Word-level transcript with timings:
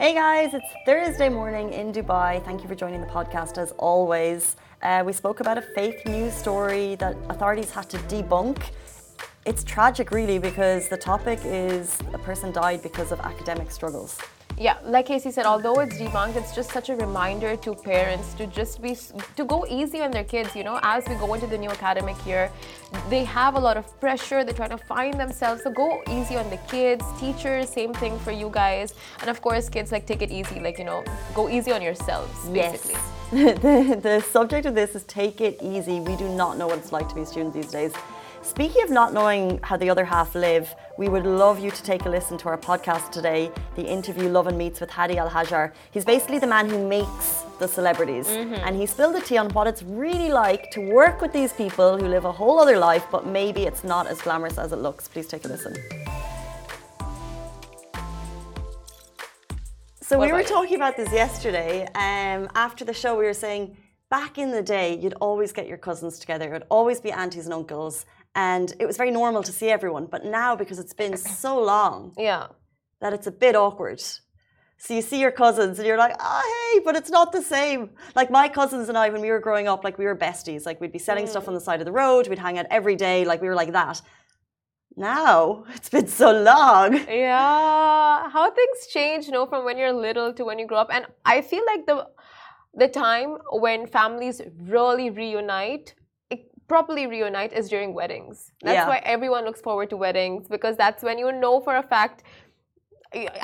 Hey 0.00 0.14
guys, 0.14 0.54
it's 0.54 0.72
Thursday 0.86 1.28
morning 1.28 1.74
in 1.74 1.92
Dubai. 1.92 2.42
Thank 2.42 2.62
you 2.62 2.68
for 2.68 2.74
joining 2.74 3.02
the 3.02 3.06
podcast 3.06 3.58
as 3.58 3.72
always. 3.72 4.56
Uh, 4.80 5.02
we 5.04 5.12
spoke 5.12 5.40
about 5.40 5.58
a 5.58 5.60
fake 5.60 6.06
news 6.06 6.32
story 6.32 6.94
that 6.94 7.14
authorities 7.28 7.70
had 7.70 7.90
to 7.90 7.98
debunk. 8.08 8.62
It's 9.44 9.62
tragic, 9.62 10.10
really, 10.10 10.38
because 10.38 10.88
the 10.88 10.96
topic 10.96 11.40
is 11.44 11.98
a 12.14 12.18
person 12.18 12.50
died 12.50 12.80
because 12.82 13.12
of 13.12 13.20
academic 13.20 13.70
struggles. 13.70 14.18
Yeah, 14.60 14.76
like 14.84 15.06
Casey 15.06 15.30
said, 15.30 15.46
although 15.46 15.80
it's 15.80 15.96
debunked, 15.96 16.36
it's 16.36 16.54
just 16.54 16.70
such 16.70 16.90
a 16.90 16.96
reminder 16.96 17.56
to 17.56 17.74
parents 17.74 18.34
to 18.34 18.46
just 18.46 18.82
be 18.82 18.94
to 19.36 19.44
go 19.46 19.64
easy 19.66 20.02
on 20.02 20.10
their 20.10 20.22
kids. 20.22 20.54
You 20.54 20.64
know, 20.64 20.78
as 20.82 21.08
we 21.08 21.14
go 21.14 21.32
into 21.32 21.46
the 21.46 21.56
new 21.56 21.70
academic 21.70 22.14
year, 22.26 22.52
they 23.08 23.24
have 23.24 23.54
a 23.54 23.58
lot 23.58 23.78
of 23.78 23.86
pressure. 24.00 24.44
They're 24.44 24.52
trying 24.52 24.76
to 24.76 24.76
find 24.76 25.18
themselves. 25.18 25.62
So 25.62 25.70
go 25.70 26.02
easy 26.10 26.36
on 26.36 26.50
the 26.50 26.58
kids, 26.68 27.02
teachers. 27.18 27.70
Same 27.70 27.94
thing 27.94 28.18
for 28.18 28.32
you 28.32 28.50
guys, 28.52 28.92
and 29.22 29.30
of 29.30 29.40
course, 29.40 29.70
kids 29.70 29.92
like 29.92 30.04
take 30.04 30.20
it 30.20 30.30
easy. 30.30 30.60
Like 30.60 30.78
you 30.78 30.84
know, 30.84 31.04
go 31.34 31.48
easy 31.48 31.72
on 31.72 31.80
yourselves. 31.80 32.46
Basically. 32.50 33.00
Yes. 33.32 33.58
the, 33.62 33.98
the 34.02 34.20
subject 34.30 34.66
of 34.66 34.74
this 34.74 34.94
is 34.94 35.04
take 35.04 35.40
it 35.40 35.56
easy. 35.62 36.00
We 36.00 36.16
do 36.16 36.28
not 36.28 36.58
know 36.58 36.66
what 36.66 36.76
it's 36.76 36.92
like 36.92 37.08
to 37.08 37.14
be 37.14 37.22
a 37.22 37.26
student 37.26 37.54
these 37.54 37.72
days. 37.72 37.94
Speaking 38.42 38.82
of 38.82 38.90
not 38.90 39.12
knowing 39.12 39.60
how 39.62 39.76
the 39.76 39.90
other 39.90 40.04
half 40.04 40.34
live, 40.34 40.74
we 41.00 41.08
would 41.08 41.24
love 41.24 41.58
you 41.58 41.70
to 41.70 41.82
take 41.82 42.04
a 42.04 42.10
listen 42.10 42.36
to 42.36 42.46
our 42.50 42.58
podcast 42.58 43.10
today, 43.10 43.50
the 43.74 43.82
interview 43.82 44.28
Lovin 44.28 44.58
Meets 44.58 44.80
with 44.80 44.90
Hadi 44.90 45.16
Al 45.16 45.30
Hajar. 45.30 45.72
He's 45.92 46.04
basically 46.04 46.38
the 46.38 46.46
man 46.46 46.68
who 46.68 46.86
makes 46.86 47.42
the 47.58 47.66
celebrities. 47.66 48.26
Mm-hmm. 48.26 48.56
And 48.66 48.76
he 48.76 48.84
spilled 48.84 49.14
the 49.14 49.22
tea 49.22 49.38
on 49.38 49.48
what 49.54 49.66
it's 49.66 49.82
really 49.82 50.28
like 50.28 50.70
to 50.72 50.80
work 50.92 51.22
with 51.22 51.32
these 51.32 51.54
people 51.54 51.96
who 51.96 52.06
live 52.06 52.26
a 52.26 52.32
whole 52.32 52.60
other 52.60 52.76
life, 52.76 53.06
but 53.10 53.26
maybe 53.26 53.62
it's 53.62 53.82
not 53.82 54.08
as 54.08 54.20
glamorous 54.20 54.58
as 54.58 54.72
it 54.72 54.76
looks. 54.76 55.08
Please 55.08 55.26
take 55.26 55.46
a 55.46 55.48
listen. 55.48 55.74
So 60.02 60.18
what 60.18 60.26
we 60.26 60.32
were 60.32 60.42
talking 60.42 60.76
about 60.76 60.98
this 60.98 61.10
yesterday. 61.14 61.86
Um, 61.94 62.50
after 62.54 62.84
the 62.84 62.92
show, 62.92 63.18
we 63.18 63.24
were 63.24 63.32
saying 63.32 63.74
back 64.10 64.36
in 64.36 64.50
the 64.50 64.62
day, 64.62 64.98
you'd 64.98 65.14
always 65.14 65.50
get 65.50 65.66
your 65.66 65.78
cousins 65.78 66.18
together. 66.18 66.50
It 66.50 66.52
would 66.52 66.66
always 66.68 67.00
be 67.00 67.10
aunties 67.10 67.46
and 67.46 67.54
uncles 67.54 68.04
and 68.34 68.74
it 68.78 68.86
was 68.86 68.96
very 68.96 69.10
normal 69.10 69.42
to 69.42 69.52
see 69.52 69.68
everyone. 69.68 70.06
But 70.06 70.24
now, 70.24 70.56
because 70.56 70.78
it's 70.78 70.94
been 70.94 71.16
so 71.42 71.60
long, 71.62 72.14
yeah, 72.18 72.48
that 73.00 73.12
it's 73.12 73.26
a 73.26 73.32
bit 73.32 73.56
awkward. 73.56 74.02
So 74.82 74.94
you 74.94 75.02
see 75.02 75.20
your 75.20 75.30
cousins 75.30 75.78
and 75.78 75.86
you're 75.86 75.98
like, 75.98 76.16
ah, 76.18 76.42
oh, 76.42 76.72
hey, 76.72 76.80
but 76.82 76.96
it's 76.96 77.10
not 77.10 77.32
the 77.32 77.42
same. 77.42 77.90
Like 78.14 78.30
my 78.30 78.48
cousins 78.48 78.88
and 78.88 78.96
I, 78.96 79.10
when 79.10 79.20
we 79.20 79.30
were 79.30 79.38
growing 79.38 79.68
up, 79.68 79.84
like 79.84 79.98
we 79.98 80.06
were 80.06 80.16
besties. 80.16 80.64
Like 80.64 80.80
we'd 80.80 80.90
be 80.90 80.98
selling 80.98 81.26
mm. 81.26 81.28
stuff 81.28 81.48
on 81.48 81.54
the 81.54 81.60
side 81.60 81.80
of 81.80 81.84
the 81.84 81.92
road. 81.92 82.28
We'd 82.28 82.38
hang 82.38 82.58
out 82.58 82.64
every 82.70 82.96
day. 82.96 83.26
Like 83.26 83.42
we 83.42 83.48
were 83.48 83.54
like 83.54 83.72
that. 83.72 84.00
Now 84.96 85.64
it's 85.74 85.90
been 85.90 86.06
so 86.06 86.30
long. 86.30 86.94
Yeah, 86.94 88.30
how 88.30 88.50
things 88.50 88.86
change, 88.88 89.26
you 89.26 89.32
know, 89.32 89.44
from 89.44 89.66
when 89.66 89.76
you're 89.76 89.92
little 89.92 90.32
to 90.32 90.44
when 90.46 90.58
you 90.58 90.66
grow 90.66 90.78
up. 90.78 90.88
And 90.90 91.04
I 91.26 91.42
feel 91.42 91.62
like 91.66 91.84
the 91.86 92.08
the 92.72 92.88
time 92.88 93.36
when 93.52 93.86
families 93.86 94.40
really 94.62 95.10
reunite 95.10 95.94
properly 96.70 97.04
reunite 97.14 97.52
is 97.60 97.68
during 97.68 97.90
weddings. 98.00 98.52
That's 98.62 98.76
yeah. 98.76 98.88
why 98.92 98.98
everyone 99.14 99.44
looks 99.44 99.60
forward 99.68 99.88
to 99.90 99.96
weddings 99.96 100.46
because 100.54 100.76
that's 100.82 101.02
when 101.02 101.18
you 101.22 101.32
know 101.44 101.56
for 101.66 101.74
a 101.82 101.86
fact 101.94 102.22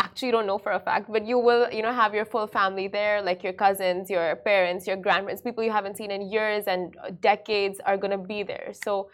actually 0.05 0.27
you 0.29 0.35
don't 0.37 0.47
know 0.47 0.61
for 0.67 0.73
a 0.81 0.83
fact 0.89 1.11
but 1.15 1.23
you 1.31 1.39
will 1.47 1.65
you 1.77 1.83
know 1.85 1.93
have 2.03 2.15
your 2.19 2.25
full 2.33 2.47
family 2.59 2.87
there 2.87 3.17
like 3.21 3.41
your 3.47 3.57
cousins 3.65 4.09
your 4.09 4.37
parents 4.51 4.87
your 4.91 4.99
grandparents 5.07 5.43
people 5.43 5.65
you 5.69 5.73
haven't 5.79 5.97
seen 6.01 6.13
in 6.17 6.23
years 6.37 6.65
and 6.73 6.83
decades 7.21 7.81
are 7.89 7.97
going 8.03 8.15
to 8.19 8.25
be 8.35 8.45
there 8.53 8.69
so 8.85 9.11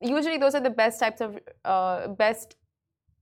usually 0.00 0.38
those 0.42 0.54
are 0.54 0.64
the 0.68 0.76
best 0.82 1.00
types 1.00 1.20
of 1.20 1.30
uh, 1.64 2.06
best 2.24 2.54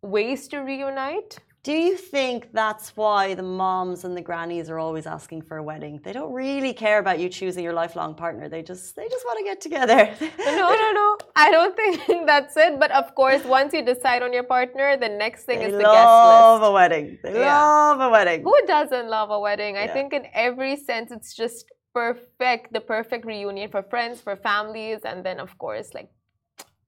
ways 0.03 0.47
to 0.47 0.59
reunite 0.59 1.39
do 1.65 1.73
you 1.73 1.97
think 1.97 2.53
that's 2.53 2.95
why 2.95 3.33
the 3.33 3.43
moms 3.43 4.05
and 4.05 4.15
the 4.15 4.21
grannies 4.21 4.69
are 4.69 4.79
always 4.79 5.07
asking 5.07 5.41
for 5.41 5.57
a 5.57 5.63
wedding? 5.63 5.99
They 6.05 6.13
don't 6.13 6.31
really 6.31 6.75
care 6.75 6.99
about 6.99 7.19
you 7.19 7.31
choosing 7.31 7.65
your 7.65 7.73
lifelong 7.73 8.15
partner. 8.15 8.51
They 8.51 8.63
just 8.63 8.95
they 8.95 9.09
just 9.09 9.25
want 9.25 9.39
to 9.39 9.45
get 9.45 9.63
together. 9.63 10.15
no, 10.39 10.69
no, 10.83 10.89
no. 11.01 11.17
I 11.35 11.51
don't 11.51 11.75
think 11.75 12.27
that's 12.27 12.55
it. 12.59 12.79
But 12.79 12.91
of 12.91 13.15
course, 13.15 13.43
once 13.45 13.73
you 13.73 13.83
decide 13.83 14.23
on 14.23 14.35
your 14.35 14.43
partner, 14.43 14.99
the 14.99 15.09
next 15.09 15.45
thing 15.45 15.61
they 15.61 15.71
is 15.71 15.73
the 15.73 15.79
guest 15.79 15.95
list. 15.95 16.45
Love 16.45 16.63
a 16.63 16.71
wedding. 16.71 17.19
They 17.23 17.33
yeah. 17.33 17.59
love 17.59 18.01
a 18.01 18.11
wedding. 18.11 18.43
Who 18.43 18.59
doesn't 18.67 19.09
love 19.09 19.31
a 19.31 19.41
wedding? 19.41 19.79
I 19.79 19.87
think 19.87 20.13
in 20.13 20.27
every 20.35 20.77
sense, 20.77 21.11
it's 21.13 21.33
just 21.35 21.65
perfect. 21.95 22.75
The 22.75 22.81
perfect 22.83 23.25
reunion 23.25 23.71
for 23.71 23.83
friends, 23.83 24.21
for 24.21 24.37
families, 24.37 25.01
and 25.07 25.25
then 25.25 25.41
of 25.41 25.57
course, 25.57 25.95
like 25.95 26.11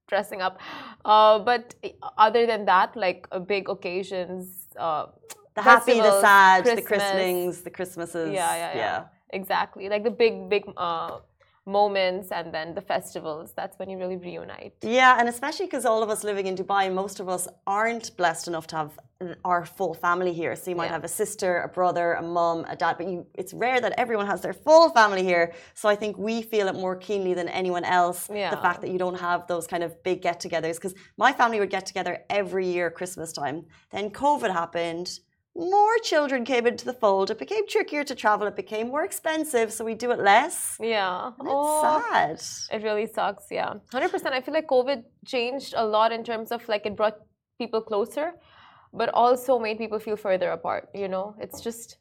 dressing 0.06 0.42
up. 0.42 0.60
Uh, 1.02 1.38
but 1.38 1.74
other 2.18 2.44
than 2.44 2.66
that, 2.66 2.94
like 2.94 3.26
uh, 3.32 3.38
big 3.38 3.70
occasions 3.70 4.65
uh, 4.78 5.06
the 5.54 5.62
happy, 5.62 6.00
the 6.00 6.20
sad, 6.20 6.64
Christmas. 6.64 6.84
the 6.84 6.88
christenings, 6.88 7.62
the 7.62 7.70
Christmases. 7.70 8.32
Yeah, 8.32 8.54
yeah, 8.54 8.56
yeah, 8.56 8.76
yeah. 8.76 9.04
Exactly. 9.30 9.88
Like 9.88 10.04
the 10.04 10.10
big, 10.10 10.48
big 10.48 10.64
uh, 10.76 11.18
moments 11.66 12.30
and 12.30 12.54
then 12.54 12.74
the 12.74 12.80
festivals. 12.80 13.52
That's 13.56 13.76
when 13.78 13.90
you 13.90 13.98
really 13.98 14.16
reunite. 14.16 14.74
Yeah, 14.82 15.16
and 15.18 15.28
especially 15.28 15.66
because 15.66 15.84
all 15.84 16.02
of 16.02 16.08
us 16.08 16.22
living 16.22 16.46
in 16.46 16.54
Dubai, 16.56 16.92
most 16.92 17.18
of 17.18 17.28
us 17.28 17.48
aren't 17.66 18.16
blessed 18.16 18.46
enough 18.48 18.66
to 18.68 18.76
have 18.76 18.92
our 19.44 19.64
full 19.64 19.94
family 19.94 20.32
here. 20.32 20.54
So 20.54 20.70
you 20.70 20.76
might 20.76 20.86
yeah. 20.86 20.92
have 20.92 21.04
a 21.04 21.08
sister, 21.08 21.62
a 21.62 21.68
brother, 21.68 22.12
a 22.14 22.22
mom, 22.22 22.66
a 22.68 22.76
dad, 22.76 22.96
but 22.98 23.08
you, 23.08 23.26
it's 23.34 23.52
rare 23.52 23.80
that 23.80 23.94
everyone 23.98 24.26
has 24.26 24.42
their 24.42 24.52
full 24.52 24.90
family 24.90 25.24
here. 25.24 25.54
So 25.74 25.88
I 25.88 25.96
think 25.96 26.16
we 26.18 26.42
feel 26.42 26.68
it 26.68 26.74
more 26.74 26.96
keenly 26.96 27.34
than 27.34 27.48
anyone 27.48 27.84
else. 27.84 28.28
Yeah. 28.32 28.50
The 28.50 28.58
fact 28.58 28.80
that 28.82 28.90
you 28.90 28.98
don't 28.98 29.18
have 29.18 29.46
those 29.46 29.66
kind 29.66 29.82
of 29.82 30.02
big 30.02 30.22
get-togethers, 30.22 30.74
because 30.74 30.94
my 31.16 31.32
family 31.32 31.58
would 31.60 31.70
get 31.70 31.86
together 31.86 32.18
every 32.30 32.66
year 32.66 32.90
Christmas 32.90 33.32
time. 33.32 33.64
Then 33.90 34.10
COVID 34.10 34.52
happened. 34.52 35.18
More 35.56 35.96
children 36.02 36.44
came 36.44 36.66
into 36.66 36.84
the 36.84 36.92
fold. 36.92 37.30
It 37.30 37.38
became 37.38 37.66
trickier 37.66 38.04
to 38.04 38.14
travel. 38.14 38.46
It 38.46 38.56
became 38.56 38.88
more 38.88 39.04
expensive, 39.04 39.72
so 39.72 39.84
we 39.84 39.94
do 39.94 40.10
it 40.10 40.18
less. 40.18 40.76
Yeah, 40.78 41.32
and 41.38 41.48
it's 41.48 41.48
oh, 41.48 42.02
sad. 42.10 42.40
It 42.74 42.84
really 42.84 43.06
sucks. 43.06 43.46
Yeah, 43.50 43.74
hundred 43.90 44.10
percent. 44.10 44.34
I 44.34 44.40
feel 44.42 44.54
like 44.54 44.66
COVID 44.66 45.02
changed 45.24 45.72
a 45.76 45.84
lot 45.84 46.12
in 46.12 46.22
terms 46.24 46.52
of 46.52 46.68
like 46.68 46.84
it 46.84 46.94
brought 46.94 47.16
people 47.58 47.80
closer 47.80 48.34
but 48.96 49.10
also 49.10 49.58
made 49.58 49.78
people 49.78 49.98
feel 49.98 50.16
further 50.16 50.50
apart. 50.50 50.88
You 50.94 51.08
know, 51.08 51.34
it's 51.38 51.60
just 51.60 51.96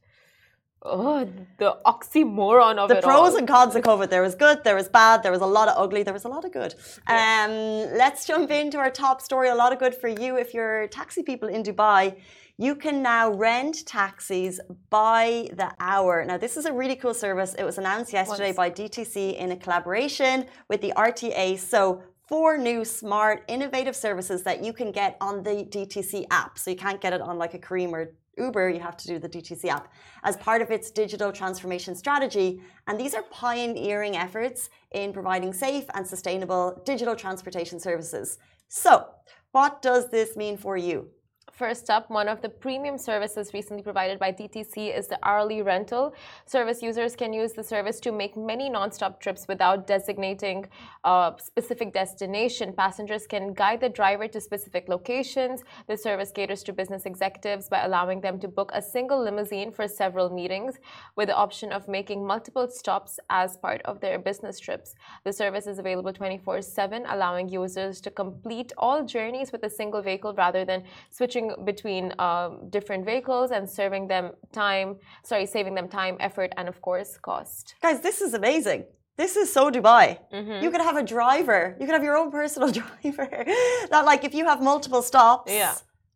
oh, 0.81 1.27
the 1.57 1.77
oxymoron 1.85 2.77
of 2.77 2.89
the 2.89 2.97
it 2.97 3.03
pros 3.03 3.31
all. 3.31 3.37
and 3.37 3.47
cons 3.47 3.75
of 3.75 3.83
COVID. 3.83 4.09
There 4.09 4.21
was 4.21 4.35
good, 4.35 4.63
there 4.63 4.75
was 4.75 4.87
bad, 4.87 5.23
there 5.23 5.31
was 5.31 5.41
a 5.41 5.51
lot 5.57 5.67
of 5.67 5.75
ugly, 5.77 6.03
there 6.03 6.13
was 6.13 6.25
a 6.25 6.29
lot 6.29 6.45
of 6.45 6.51
good. 6.51 6.73
Yeah. 7.09 7.45
Um, 7.45 7.97
let's 7.97 8.25
jump 8.25 8.49
into 8.51 8.77
our 8.77 8.91
top 8.91 9.21
story. 9.21 9.49
A 9.49 9.55
lot 9.55 9.73
of 9.73 9.79
good 9.79 9.95
for 9.95 10.07
you 10.07 10.37
if 10.37 10.53
you're 10.53 10.87
taxi 10.87 11.23
people 11.23 11.49
in 11.49 11.63
Dubai. 11.63 12.15
You 12.57 12.75
can 12.75 13.03
now 13.03 13.33
rent 13.33 13.85
taxis 13.85 14.61
by 14.89 15.49
the 15.53 15.73
hour. 15.79 16.23
Now, 16.23 16.37
this 16.37 16.55
is 16.55 16.65
a 16.65 16.71
really 16.71 16.95
cool 16.95 17.13
service. 17.13 17.53
It 17.55 17.65
was 17.65 17.77
announced 17.77 18.13
yesterday 18.13 18.53
Once. 18.53 18.57
by 18.57 18.69
DTC 18.69 19.35
in 19.37 19.51
a 19.51 19.57
collaboration 19.57 20.45
with 20.69 20.79
the 20.79 20.93
RTA. 20.95 21.59
So, 21.59 22.01
four 22.29 22.57
new 22.57 22.85
smart, 22.85 23.43
innovative 23.49 23.95
services 23.95 24.41
that 24.43 24.63
you 24.63 24.71
can 24.71 24.93
get 24.93 25.17
on 25.19 25.43
the 25.43 25.65
DTC 25.65 26.25
app. 26.31 26.57
So 26.57 26.71
you 26.71 26.77
can't 26.77 27.01
get 27.01 27.11
it 27.11 27.21
on 27.21 27.37
like 27.37 27.53
a 27.53 27.59
Careem 27.59 27.91
or 27.91 28.13
Uber, 28.37 28.69
you 28.69 28.79
have 28.79 28.97
to 28.97 29.07
do 29.07 29.19
the 29.19 29.29
DTC 29.29 29.65
app 29.65 29.91
as 30.23 30.35
part 30.37 30.61
of 30.61 30.71
its 30.71 30.91
digital 30.91 31.31
transformation 31.31 31.95
strategy. 31.95 32.61
And 32.87 32.99
these 32.99 33.13
are 33.13 33.23
pioneering 33.23 34.17
efforts 34.17 34.69
in 34.91 35.13
providing 35.13 35.53
safe 35.53 35.85
and 35.93 36.05
sustainable 36.05 36.81
digital 36.85 37.15
transportation 37.15 37.79
services. 37.79 38.37
So, 38.67 39.05
what 39.51 39.81
does 39.81 40.09
this 40.09 40.35
mean 40.35 40.57
for 40.57 40.75
you? 40.75 41.09
First 41.55 41.89
up, 41.89 42.09
one 42.09 42.27
of 42.27 42.41
the 42.41 42.49
premium 42.49 42.97
services 42.97 43.53
recently 43.53 43.81
provided 43.81 44.19
by 44.19 44.33
DTC 44.33 44.93
is 44.93 45.07
the 45.07 45.17
hourly 45.23 45.61
rental 45.61 46.13
service. 46.45 46.83
Users 46.83 47.15
can 47.15 47.31
use 47.31 47.53
the 47.53 47.63
service 47.63 48.01
to 48.01 48.11
make 48.11 48.35
many 48.35 48.67
non-stop 48.69 49.21
trips 49.21 49.47
without 49.47 49.87
designating 49.87 50.67
a 51.05 51.33
specific 51.37 51.93
destination. 51.93 52.73
Passengers 52.73 53.25
can 53.25 53.53
guide 53.53 53.79
the 53.79 53.87
driver 53.87 54.27
to 54.27 54.41
specific 54.41 54.89
locations. 54.89 55.63
The 55.87 55.95
service 55.95 56.29
caters 56.29 56.61
to 56.63 56.73
business 56.73 57.05
executives 57.05 57.69
by 57.69 57.85
allowing 57.85 58.19
them 58.19 58.37
to 58.39 58.49
book 58.49 58.71
a 58.73 58.81
single 58.81 59.23
limousine 59.23 59.71
for 59.71 59.87
several 59.87 60.29
meetings 60.29 60.79
with 61.15 61.29
the 61.29 61.35
option 61.35 61.71
of 61.71 61.87
making 61.87 62.27
multiple 62.27 62.67
stops 62.67 63.17
as 63.29 63.55
part 63.55 63.81
of 63.83 64.01
their 64.01 64.19
business 64.19 64.59
trips. 64.59 64.95
The 65.23 65.31
service 65.31 65.67
is 65.67 65.79
available 65.79 66.11
24/7, 66.11 67.05
allowing 67.07 67.47
users 67.47 68.01
to 68.01 68.11
complete 68.11 68.73
all 68.77 69.05
journeys 69.05 69.53
with 69.53 69.63
a 69.63 69.69
single 69.69 70.01
vehicle 70.01 70.33
rather 70.33 70.65
than 70.65 70.83
switching 71.11 71.44
switching 71.45 71.65
between 71.65 72.13
um, 72.19 72.69
different 72.69 73.05
vehicles 73.05 73.51
and 73.51 73.69
serving 73.69 74.07
them 74.07 74.31
time, 74.51 74.97
sorry, 75.23 75.45
saving 75.45 75.75
them 75.75 75.87
time, 75.87 76.17
effort, 76.19 76.51
and 76.57 76.67
of 76.67 76.81
course, 76.81 77.17
cost. 77.17 77.75
Guys, 77.81 78.01
this 78.01 78.21
is 78.21 78.33
amazing. 78.33 78.85
This 79.17 79.35
is 79.37 79.51
so 79.51 79.71
Dubai. 79.71 80.19
Mm-hmm. 80.33 80.63
You 80.63 80.71
could 80.71 80.81
have 80.81 80.97
a 80.97 81.03
driver. 81.03 81.77
You 81.79 81.85
could 81.85 81.93
have 81.93 82.03
your 82.03 82.17
own 82.17 82.31
personal 82.31 82.69
driver. 82.81 83.45
Not 83.89 84.05
like 84.05 84.23
if 84.23 84.33
you 84.33 84.45
have 84.45 84.61
multiple 84.61 85.01
stops. 85.01 85.51
Yeah. 85.51 85.75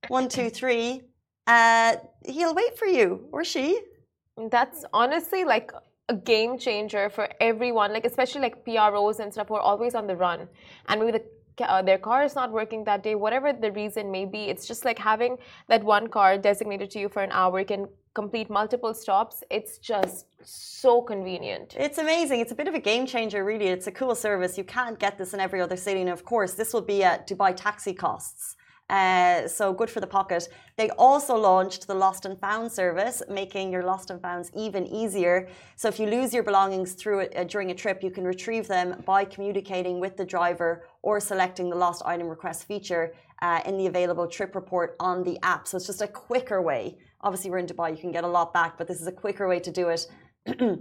One, 0.10 0.28
two, 0.28 0.50
three. 0.50 1.02
Uh, 1.48 1.96
he'll 2.26 2.54
wait 2.54 2.78
for 2.78 2.86
you 2.86 3.28
or 3.31 3.44
she. 3.44 3.80
That's 4.52 4.86
honestly 4.94 5.44
like 5.46 5.72
a 6.10 6.16
game 6.16 6.58
changer 6.58 7.10
for 7.10 7.28
everyone. 7.40 7.94
Like 7.94 8.06
especially 8.06 8.42
like 8.42 8.66
PROs 8.66 9.20
and 9.20 9.31
stuff 9.31 9.48
who 9.48 9.56
are 9.56 9.62
always 9.62 9.96
on 9.96 10.08
the 10.08 10.16
run, 10.16 10.48
and 10.88 11.00
maybe 11.00 11.14
the 11.18 11.24
uh, 11.61 11.81
their 11.81 11.97
car 11.97 12.23
is 12.23 12.35
not 12.35 12.51
working 12.51 12.83
that 12.85 13.03
day, 13.03 13.15
whatever 13.15 13.53
the 13.53 13.71
reason 13.71 14.11
may 14.11 14.25
be. 14.25 14.44
It's 14.51 14.67
just 14.67 14.85
like 14.85 15.00
having 15.00 15.38
that 15.67 15.83
one 15.83 16.07
car 16.07 16.38
designated 16.38 16.89
to 16.91 17.00
you 17.00 17.09
for 17.09 17.21
an 17.21 17.31
hour. 17.31 17.63
Can 17.63 17.88
complete 18.13 18.50
multiple 18.50 18.94
stops. 18.94 19.44
It's 19.50 19.77
just 19.77 20.25
so 20.44 21.01
convenient. 21.01 21.75
It's 21.77 22.00
amazing. 22.00 22.39
It's 22.39 22.51
a 22.51 22.56
bit 22.56 22.67
of 22.67 22.73
a 22.73 22.79
game 22.79 23.06
changer, 23.06 23.44
really. 23.45 23.67
It's 23.67 23.88
a 23.88 23.91
cool 23.91 24.15
service. 24.15 24.57
You 24.57 24.63
can't 24.63 24.97
get 25.00 25.17
this 25.17 25.33
in 25.33 25.39
every 25.39 25.61
other 25.61 25.77
city. 25.77 26.01
And 26.01 26.09
of 26.09 26.25
course, 26.25 26.53
this 26.53 26.73
will 26.73 26.88
be 26.95 27.03
at 27.03 27.27
Dubai 27.27 27.56
taxi 27.56 27.94
costs. 27.94 28.56
Uh, 28.89 29.47
so 29.47 29.71
good 29.71 29.89
for 29.89 30.00
the 30.00 30.07
pocket. 30.07 30.50
They 30.75 30.89
also 30.91 31.36
launched 31.36 31.86
the 31.86 31.94
Lost 31.94 32.25
and 32.25 32.39
Found 32.39 32.71
service, 32.71 33.21
making 33.30 33.71
your 33.71 33.83
lost 33.83 34.09
and 34.09 34.19
founds 34.19 34.51
even 34.56 34.88
easier. 34.88 35.47
So 35.75 35.88
if 35.88 36.00
you 36.00 36.07
lose 36.07 36.33
your 36.33 36.44
belongings 36.44 36.94
through 36.94 37.19
it, 37.19 37.33
uh, 37.36 37.44
during 37.44 37.69
a 37.69 37.75
trip, 37.75 38.01
you 38.01 38.09
can 38.09 38.24
retrieve 38.24 38.68
them 38.68 39.03
by 39.06 39.25
communicating 39.25 40.00
with 40.00 40.18
the 40.18 40.25
driver 40.25 40.86
or 41.03 41.19
selecting 41.19 41.69
the 41.69 41.75
lost 41.75 42.01
item 42.06 42.27
request 42.27 42.65
feature 42.65 43.13
uh, 43.41 43.62
in 43.65 43.77
the 43.77 43.86
available 43.86 44.27
trip 44.27 44.56
report 44.56 44.95
on 45.00 45.24
the 45.24 45.38
app. 45.44 45.68
So 45.68 45.77
it's 45.77 45.88
just 45.88 46.01
a 46.01 46.07
quicker 46.07 46.62
way. 46.62 46.97
Obviously, 47.21 47.51
we're 47.51 47.59
in 47.59 47.68
Dubai, 47.68 47.92
you 47.92 47.97
can 47.97 48.12
get 48.12 48.24
a 48.24 48.27
lot 48.27 48.53
back, 48.53 48.77
but 48.77 48.88
this 48.88 49.01
is 49.01 49.07
a 49.07 49.12
quicker 49.12 49.47
way 49.47 49.59
to 49.59 49.71
do 49.71 49.89
it. 49.89 50.07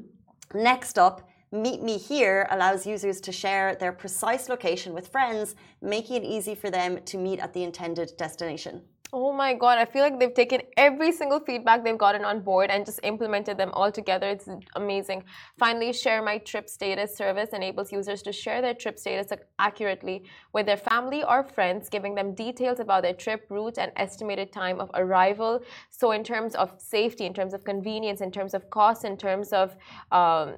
Next 0.55 0.99
up, 0.99 1.29
Meet 1.51 1.83
Me 1.83 1.97
Here 1.97 2.47
allows 2.51 2.87
users 2.87 3.23
to 3.23 3.33
share 3.33 3.75
their 3.75 3.93
precise 3.93 4.51
location 4.51 4.93
with 4.93 5.09
friends, 5.09 5.57
making 5.81 6.17
it 6.17 6.25
easy 6.25 6.55
for 6.55 6.71
them 6.71 7.03
to 7.07 7.17
meet 7.17 7.41
at 7.41 7.55
the 7.55 7.63
intended 7.63 8.13
destination. 8.19 8.83
Oh 9.11 9.33
my 9.33 9.55
god, 9.55 9.79
I 9.79 9.87
feel 9.87 10.03
like 10.03 10.21
they've 10.21 10.35
taken 10.35 10.61
every 10.77 11.13
single 11.13 11.41
feedback 11.41 11.83
they've 11.83 11.97
gotten 11.97 12.27
on 12.27 12.41
board 12.41 12.71
and 12.71 12.85
just 12.85 13.01
implemented 13.03 13.57
them 13.57 13.71
all 13.73 13.91
together. 13.91 14.29
It's 14.29 14.47
amazing. 14.77 15.25
Finally, 15.59 15.95
Share 15.95 16.21
My 16.21 16.37
Trip 16.37 16.69
Status 16.69 17.17
service 17.17 17.49
enables 17.55 17.91
users 17.91 18.21
to 18.23 18.33
share 18.33 18.61
their 18.61 18.75
trip 18.75 18.99
status 18.99 19.33
accurately 19.59 20.25
with 20.53 20.67
their 20.67 20.77
family 20.77 21.25
or 21.25 21.43
friends, 21.43 21.89
giving 21.89 22.15
them 22.15 22.35
details 22.35 22.81
about 22.81 23.03
their 23.03 23.15
trip 23.15 23.47
route 23.49 23.79
and 23.79 23.93
estimated 23.97 24.53
time 24.53 24.79
of 24.79 24.91
arrival. 24.93 25.61
So, 25.89 26.11
in 26.13 26.23
terms 26.23 26.55
of 26.55 26.75
safety, 26.77 27.25
in 27.25 27.33
terms 27.33 27.55
of 27.55 27.65
convenience, 27.65 28.21
in 28.21 28.31
terms 28.31 28.53
of 28.53 28.69
cost, 28.69 29.07
in 29.07 29.17
terms 29.17 29.55
of 29.55 29.75
um, 30.13 30.57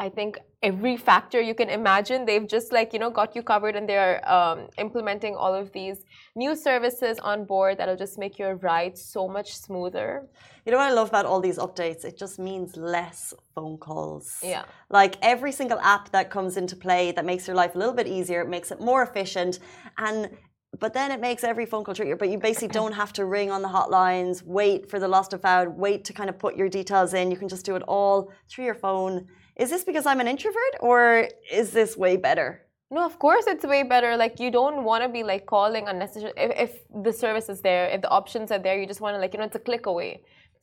I 0.00 0.08
think 0.08 0.38
every 0.62 0.96
factor 0.96 1.40
you 1.42 1.54
can 1.60 1.68
imagine, 1.68 2.24
they've 2.24 2.48
just 2.56 2.72
like, 2.72 2.94
you 2.94 2.98
know, 2.98 3.10
got 3.10 3.36
you 3.36 3.42
covered 3.42 3.76
and 3.76 3.86
they're 3.86 4.16
um, 4.36 4.58
implementing 4.78 5.34
all 5.34 5.54
of 5.54 5.72
these 5.72 5.98
new 6.34 6.56
services 6.56 7.18
on 7.18 7.44
board 7.44 7.76
that'll 7.76 8.02
just 8.06 8.18
make 8.18 8.38
your 8.38 8.56
ride 8.56 8.96
so 8.96 9.28
much 9.28 9.48
smoother. 9.54 10.26
You 10.64 10.72
know 10.72 10.78
what 10.78 10.90
I 10.90 10.94
love 11.00 11.08
about 11.08 11.26
all 11.26 11.40
these 11.48 11.58
updates? 11.58 12.06
It 12.06 12.16
just 12.16 12.38
means 12.38 12.78
less 12.78 13.34
phone 13.54 13.76
calls. 13.76 14.38
Yeah. 14.42 14.64
Like 14.88 15.16
every 15.20 15.52
single 15.52 15.80
app 15.80 16.10
that 16.12 16.30
comes 16.30 16.56
into 16.56 16.76
play 16.76 17.12
that 17.12 17.26
makes 17.26 17.46
your 17.46 17.56
life 17.62 17.74
a 17.74 17.78
little 17.78 17.94
bit 18.00 18.06
easier, 18.06 18.40
it 18.40 18.48
makes 18.48 18.70
it 18.70 18.80
more 18.80 19.02
efficient. 19.02 19.58
And 19.98 20.30
but 20.78 20.94
then 20.94 21.10
it 21.10 21.20
makes 21.20 21.44
every 21.44 21.66
phone 21.66 21.84
call 21.84 21.94
trickier. 21.94 22.16
But 22.16 22.30
you 22.30 22.38
basically 22.38 22.68
don't 22.68 22.92
have 22.92 23.12
to 23.14 23.24
ring 23.26 23.50
on 23.50 23.60
the 23.60 23.68
hotlines, 23.68 24.42
wait 24.42 24.88
for 24.88 24.98
the 24.98 25.08
lost 25.08 25.32
and 25.34 25.42
found, 25.42 25.76
wait 25.76 26.04
to 26.06 26.12
kind 26.14 26.30
of 26.30 26.38
put 26.38 26.56
your 26.56 26.68
details 26.68 27.12
in. 27.12 27.30
You 27.30 27.36
can 27.36 27.48
just 27.48 27.66
do 27.66 27.76
it 27.76 27.82
all 27.82 28.32
through 28.48 28.64
your 28.64 28.76
phone. 28.86 29.26
Is 29.62 29.68
this 29.72 29.84
because 29.90 30.06
I'm 30.10 30.20
an 30.24 30.28
introvert 30.34 30.74
or 30.80 31.28
is 31.60 31.70
this 31.78 31.90
way 32.04 32.16
better? 32.28 32.48
No, 32.90 33.00
of 33.10 33.16
course 33.26 33.44
it's 33.46 33.64
way 33.74 33.82
better. 33.94 34.10
Like 34.16 34.34
you 34.40 34.50
don't 34.50 34.78
want 34.88 35.00
to 35.04 35.08
be 35.18 35.22
like 35.32 35.44
calling 35.46 35.84
unnecessary. 35.92 36.32
If, 36.46 36.50
if 36.66 36.72
the 37.06 37.12
service 37.12 37.48
is 37.54 37.60
there, 37.68 37.84
if 37.94 38.00
the 38.04 38.10
options 38.20 38.50
are 38.54 38.58
there, 38.66 38.76
you 38.80 38.86
just 38.92 39.02
want 39.04 39.14
to 39.16 39.20
like 39.20 39.32
you 39.34 39.38
know 39.40 39.48
it's 39.50 39.60
a 39.62 39.64
click 39.70 39.84
away. 39.94 40.12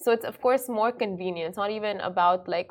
So 0.03 0.11
it's 0.15 0.25
of 0.25 0.35
course 0.41 0.63
more 0.67 0.91
convenient. 0.91 1.49
It's 1.49 1.61
not 1.63 1.71
even 1.79 1.95
about 2.11 2.47
like 2.55 2.69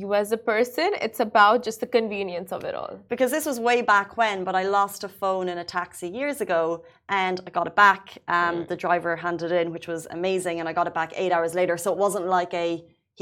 you 0.00 0.14
as 0.14 0.32
a 0.32 0.38
person. 0.38 0.90
It's 1.06 1.20
about 1.20 1.62
just 1.62 1.80
the 1.80 1.86
convenience 1.98 2.50
of 2.50 2.64
it 2.64 2.74
all. 2.74 2.98
Because 3.10 3.30
this 3.30 3.44
was 3.44 3.60
way 3.60 3.82
back 3.82 4.16
when, 4.16 4.42
but 4.42 4.54
I 4.54 4.64
lost 4.78 5.04
a 5.04 5.08
phone 5.20 5.50
in 5.52 5.58
a 5.58 5.64
taxi 5.64 6.08
years 6.08 6.40
ago 6.40 6.84
and 7.10 7.40
I 7.46 7.50
got 7.50 7.66
it 7.66 7.76
back. 7.76 8.18
Um, 8.26 8.52
Mm. 8.52 8.68
The 8.68 8.76
driver 8.86 9.12
handed 9.16 9.52
it 9.52 9.60
in, 9.62 9.70
which 9.70 9.86
was 9.86 10.02
amazing, 10.18 10.60
and 10.60 10.66
I 10.70 10.72
got 10.72 10.86
it 10.86 10.94
back 10.94 11.12
eight 11.22 11.32
hours 11.36 11.52
later. 11.54 11.76
So 11.76 11.92
it 11.92 11.98
wasn't 11.98 12.26
like 12.26 12.52
a 12.54 12.68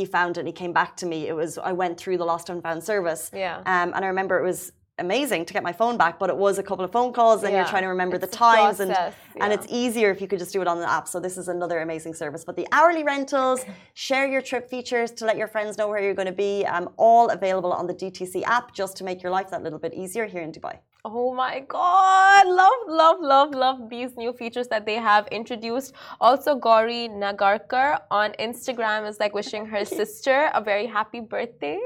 he 0.01 0.07
found 0.07 0.37
it 0.37 0.41
and 0.41 0.49
he 0.49 0.53
came 0.53 0.73
back 0.73 0.97
to 0.97 1.07
me. 1.07 1.29
It 1.29 1.35
was 1.35 1.59
I 1.59 1.73
went 1.73 1.99
through 1.99 2.19
the 2.19 2.25
lost 2.25 2.49
and 2.49 2.63
found 2.63 2.83
service. 2.83 3.31
Yeah. 3.33 3.59
Um, 3.59 3.93
and 3.95 4.05
I 4.05 4.09
remember 4.09 4.39
it 4.39 4.45
was 4.45 4.73
amazing 5.01 5.45
to 5.47 5.53
get 5.53 5.63
my 5.63 5.73
phone 5.73 5.97
back, 5.97 6.19
but 6.19 6.29
it 6.31 6.37
was 6.37 6.59
a 6.59 6.63
couple 6.63 6.85
of 6.85 6.93
phone 6.93 7.13
calls 7.13 7.43
and 7.43 7.53
you're 7.55 7.65
trying 7.65 7.83
to 7.83 7.89
remember 7.89 8.17
It's 8.17 8.27
the 8.27 8.37
times 8.37 8.81
and 8.81 8.93
process, 8.93 9.15
and 9.43 9.51
yeah. 9.51 9.57
it's 9.57 9.67
easier 9.71 10.11
if 10.11 10.21
you 10.21 10.29
could 10.29 10.39
just 10.39 10.53
do 10.53 10.61
it 10.61 10.69
on 10.69 10.79
the 10.79 10.91
app. 10.91 11.09
So 11.09 11.19
this 11.19 11.37
is 11.37 11.49
another 11.49 11.81
amazing 11.81 12.15
service. 12.15 12.45
But 12.45 12.57
the 12.57 12.67
hourly 12.73 13.03
rentals, 13.03 13.65
share 13.95 14.27
your 14.27 14.43
trip 14.43 14.69
features 14.71 15.11
to 15.13 15.25
let 15.25 15.37
your 15.37 15.49
friends 15.49 15.79
know 15.79 15.89
where 15.89 16.03
you're 16.03 16.15
going 16.23 16.33
to 16.37 16.41
be, 16.49 16.65
um, 16.67 16.91
all 16.97 17.29
available 17.31 17.73
on 17.73 17.87
the 17.87 17.95
DTC 17.95 18.43
app 18.45 18.75
just 18.75 18.97
to 18.99 19.05
make 19.05 19.23
your 19.23 19.33
life 19.33 19.51
that 19.51 19.63
little 19.63 19.79
bit 19.79 19.95
easier 19.95 20.27
here 20.27 20.43
in 20.43 20.53
Dubai. 20.53 20.79
Oh 21.03 21.33
my 21.33 21.61
god, 21.61 22.47
love, 22.47 22.81
love, 22.87 23.17
love, 23.21 23.51
love 23.55 23.89
these 23.89 24.17
new 24.19 24.35
features 24.35 24.69
that 24.69 24.85
they 24.85 24.97
have 24.97 25.27
introduced. 25.29 25.95
Also, 26.21 26.55
Gauri 26.57 27.09
Nagarkar 27.09 28.01
on 28.11 28.33
Instagram 28.33 29.09
is 29.09 29.19
like 29.19 29.33
wishing 29.33 29.65
her 29.65 29.85
sister 30.01 30.51
a 30.53 30.61
very 30.61 30.87
happy 30.87 31.21
birthday. 31.21 31.81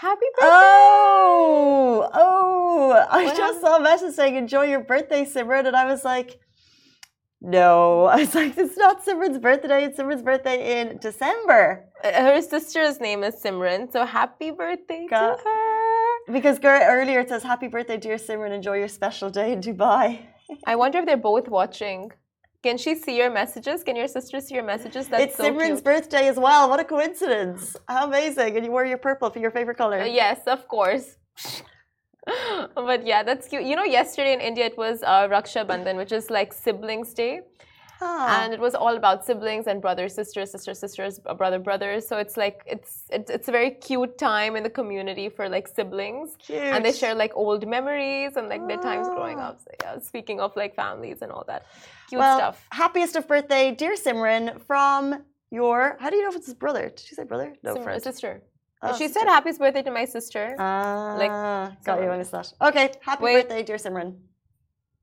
Happy 0.00 0.26
birthday! 0.38 0.46
Oh, 0.46 2.08
oh! 2.14 3.06
I 3.10 3.24
What 3.24 3.36
just 3.36 3.60
saw 3.60 3.78
a 3.78 3.80
message 3.80 4.14
saying 4.14 4.36
"Enjoy 4.36 4.62
your 4.62 4.84
birthday, 4.92 5.24
Simran," 5.24 5.66
and 5.66 5.74
I 5.74 5.86
was 5.86 6.04
like, 6.04 6.38
"No." 7.40 8.04
I 8.14 8.16
was 8.22 8.32
like, 8.32 8.56
"It's 8.56 8.76
not 8.76 9.04
Simran's 9.04 9.40
birthday. 9.40 9.82
It's 9.86 9.98
Simran's 9.98 10.22
birthday 10.22 10.58
in 10.80 10.98
December." 10.98 11.62
Uh, 12.04 12.12
Her 12.12 12.40
sister's 12.40 13.00
name 13.00 13.24
is 13.24 13.34
Simran, 13.42 13.90
so 13.90 14.04
happy 14.04 14.52
birthday 14.52 15.08
to 15.08 15.36
her. 15.44 16.32
Because 16.36 16.60
earlier 16.62 17.18
it 17.24 17.28
says 17.30 17.42
"Happy 17.42 17.66
birthday, 17.66 17.96
dear 17.96 18.18
Simran. 18.18 18.52
Enjoy 18.52 18.76
your 18.82 18.92
special 19.00 19.30
day 19.30 19.48
in 19.54 19.60
Dubai." 19.60 20.06
I 20.72 20.76
wonder 20.76 20.98
if 21.00 21.06
they're 21.06 21.26
both 21.32 21.48
watching. 21.48 22.12
Can 22.68 22.76
she 22.76 22.94
see 22.94 23.16
your 23.16 23.30
messages? 23.30 23.82
Can 23.82 23.96
your 23.96 24.08
sister 24.08 24.36
see 24.40 24.54
your 24.58 24.68
messages? 24.72 25.08
That's 25.08 25.24
it's 25.24 25.36
so 25.38 25.44
Simran's 25.44 25.80
cute. 25.80 25.84
birthday 25.90 26.24
as 26.28 26.38
well. 26.46 26.68
What 26.68 26.80
a 26.80 26.84
coincidence! 26.84 27.62
How 27.88 28.04
amazing! 28.10 28.50
And 28.56 28.62
you 28.66 28.70
wore 28.70 28.84
your 28.84 28.98
purple 28.98 29.30
for 29.30 29.38
your 29.44 29.50
favorite 29.50 29.78
color. 29.78 30.00
Uh, 30.02 30.04
yes, 30.22 30.40
of 30.46 30.68
course. 30.68 31.16
but 32.88 33.06
yeah, 33.06 33.22
that's 33.22 33.48
cute. 33.48 33.64
You 33.70 33.74
know, 33.74 33.88
yesterday 33.98 34.34
in 34.34 34.42
India 34.42 34.66
it 34.66 34.76
was 34.76 35.02
uh, 35.02 35.28
Raksha 35.34 35.62
Bandhan, 35.70 35.96
which 35.96 36.12
is 36.12 36.28
like 36.28 36.52
siblings' 36.52 37.14
day. 37.14 37.40
And 38.00 38.52
it 38.54 38.60
was 38.60 38.74
all 38.74 38.96
about 38.96 39.24
siblings 39.24 39.66
and 39.66 39.80
brothers, 39.80 40.14
sisters, 40.14 40.50
sisters, 40.50 40.78
sisters, 40.78 41.20
uh, 41.26 41.34
brother, 41.34 41.58
brothers. 41.58 42.06
So 42.06 42.16
it's 42.18 42.36
like 42.36 42.62
it's 42.66 43.04
it's 43.10 43.30
it's 43.30 43.48
a 43.48 43.52
very 43.52 43.70
cute 43.70 44.18
time 44.18 44.56
in 44.56 44.62
the 44.62 44.70
community 44.70 45.28
for 45.28 45.48
like 45.48 45.66
siblings, 45.68 46.36
Cute. 46.38 46.58
and 46.58 46.84
they 46.84 46.92
share 46.92 47.14
like 47.14 47.32
old 47.34 47.66
memories 47.66 48.36
and 48.36 48.48
like 48.48 48.66
their 48.68 48.78
times 48.78 49.08
growing 49.08 49.38
Ah. 49.38 49.48
up. 49.48 49.60
So, 49.64 49.70
yeah, 49.82 49.98
speaking 50.00 50.40
of 50.40 50.54
like 50.56 50.74
families 50.74 51.22
and 51.22 51.30
all 51.32 51.44
that, 51.48 51.66
cute 52.08 52.20
well, 52.20 52.38
stuff. 52.38 52.66
happiest 52.70 53.16
of 53.16 53.26
birthday, 53.26 53.74
dear 53.74 53.94
Simran, 53.96 54.60
from 54.62 55.24
your. 55.50 55.96
How 56.00 56.10
do 56.10 56.16
you 56.16 56.22
know 56.22 56.30
if 56.30 56.36
it's 56.36 56.46
his 56.46 56.54
brother? 56.54 56.84
Did 56.96 57.04
you 57.10 57.14
say 57.16 57.24
brother? 57.24 57.54
No, 57.62 57.74
Sim- 57.74 57.82
friend. 57.84 58.02
sister. 58.02 58.42
Oh, 58.80 58.92
she 58.96 59.08
sister. 59.08 59.20
said 59.20 59.26
happy 59.28 59.50
birthday 59.58 59.82
to 59.82 59.90
my 59.90 60.04
sister. 60.04 60.54
Ah, 60.58 61.16
Like, 61.18 61.32
got 61.84 62.00
you. 62.00 62.08
I 62.10 62.16
missed 62.16 62.30
that. 62.30 62.52
Okay, 62.62 62.92
happy 63.00 63.24
Wait. 63.24 63.34
birthday, 63.48 63.62
dear 63.64 63.76
Simran. 63.76 64.14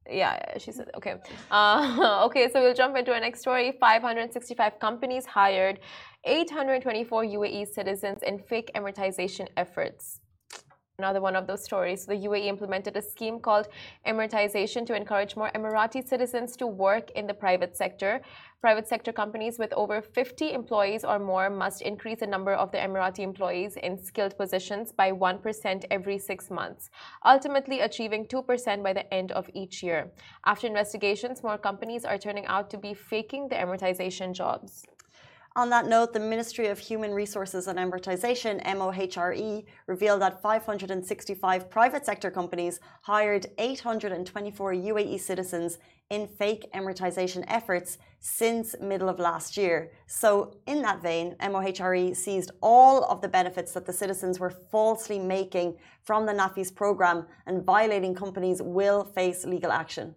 Yeah, 0.10 0.58
she 0.60 0.72
said 0.72 0.90
okay. 0.96 1.16
Uh, 1.50 2.22
okay, 2.26 2.50
so 2.52 2.62
we'll 2.62 2.76
jump 2.76 2.96
into 2.96 3.12
our 3.12 3.20
next 3.20 3.40
story. 3.42 3.74
565 3.80 4.80
companies 4.80 5.26
hired 5.26 5.80
824 6.24 7.24
UAE 7.24 7.68
citizens 7.68 8.20
in 8.24 8.40
fake 8.40 8.72
Emiratization 8.76 9.48
efforts. 9.58 10.22
Another 10.98 11.20
one 11.20 11.36
of 11.36 11.46
those 11.46 11.62
stories. 11.62 12.06
The 12.06 12.16
UAE 12.16 12.46
implemented 12.46 12.96
a 12.96 13.02
scheme 13.02 13.42
called 13.42 13.68
Emiratization 14.08 14.86
to 14.86 14.96
encourage 14.96 15.36
more 15.36 15.52
Emirati 15.54 16.08
citizens 16.08 16.56
to 16.56 16.68
work 16.68 17.12
in 17.12 17.28
the 17.28 17.34
private 17.34 17.76
sector. 17.76 18.22
Private 18.62 18.88
sector 18.88 19.12
companies 19.12 19.60
with 19.60 19.74
over 19.74 20.02
50 20.02 20.54
employees 20.54 21.04
or 21.04 21.20
more 21.20 21.50
must 21.50 21.82
increase 21.82 22.22
the 22.22 22.28
number 22.28 22.54
of 22.54 22.72
their 22.72 22.88
Emirati 22.88 23.20
employees 23.20 23.76
in 23.76 24.02
skilled 24.02 24.38
positions 24.38 24.94
by 24.94 25.12
1% 25.12 25.84
every 25.92 26.18
six 26.18 26.50
months, 26.50 26.90
ultimately 27.26 27.82
achieving 27.82 28.26
2% 28.26 28.82
by 28.82 28.94
the 28.94 29.14
end 29.14 29.34
of 29.34 29.50
each 29.54 29.84
year. 29.84 30.10
After 30.46 30.66
investigations, 30.66 31.44
more 31.44 31.58
companies 31.58 32.06
are 32.06 32.18
turning 32.18 32.46
out 32.46 32.70
to 32.70 32.78
be 32.78 32.94
faking 32.94 33.50
the 33.50 33.56
Emiratization 33.56 34.32
jobs. 34.32 34.86
On 35.58 35.70
that 35.70 35.88
note, 35.88 36.12
the 36.12 36.20
Ministry 36.20 36.68
of 36.68 36.78
Human 36.80 37.14
Resources 37.14 37.68
and 37.68 37.80
Emiratization, 37.80 38.62
MOHRE, 38.66 39.64
revealed 39.88 40.22
that 40.22 40.42
565 40.42 41.70
private 41.70 42.06
sector 42.06 42.30
companies 42.30 42.82
hired 43.04 43.46
824 43.58 44.74
UAE 44.74 45.18
citizens 45.18 45.78
in 46.10 46.28
fake 46.28 46.70
Emiratization 46.74 47.46
efforts 47.48 48.00
since 48.20 48.76
middle 48.82 49.08
of 49.08 49.18
last 49.18 49.56
year. 49.56 49.94
So, 50.08 50.58
in 50.68 50.82
that 50.82 51.02
vein, 51.02 51.38
MOHRE 51.40 52.14
seized 52.14 52.52
all 52.62 53.06
of 53.06 53.22
the 53.22 53.30
benefits 53.30 53.72
that 53.72 53.86
the 53.86 53.94
citizens 53.94 54.42
were 54.42 54.50
falsely 54.50 55.20
making 55.20 55.78
from 56.04 56.26
the 56.26 56.34
NAFIS 56.34 56.76
program 56.76 57.28
and 57.46 57.64
violating 57.64 58.14
companies 58.14 58.62
will 58.62 59.06
face 59.06 59.46
legal 59.46 59.72
action. 59.72 60.16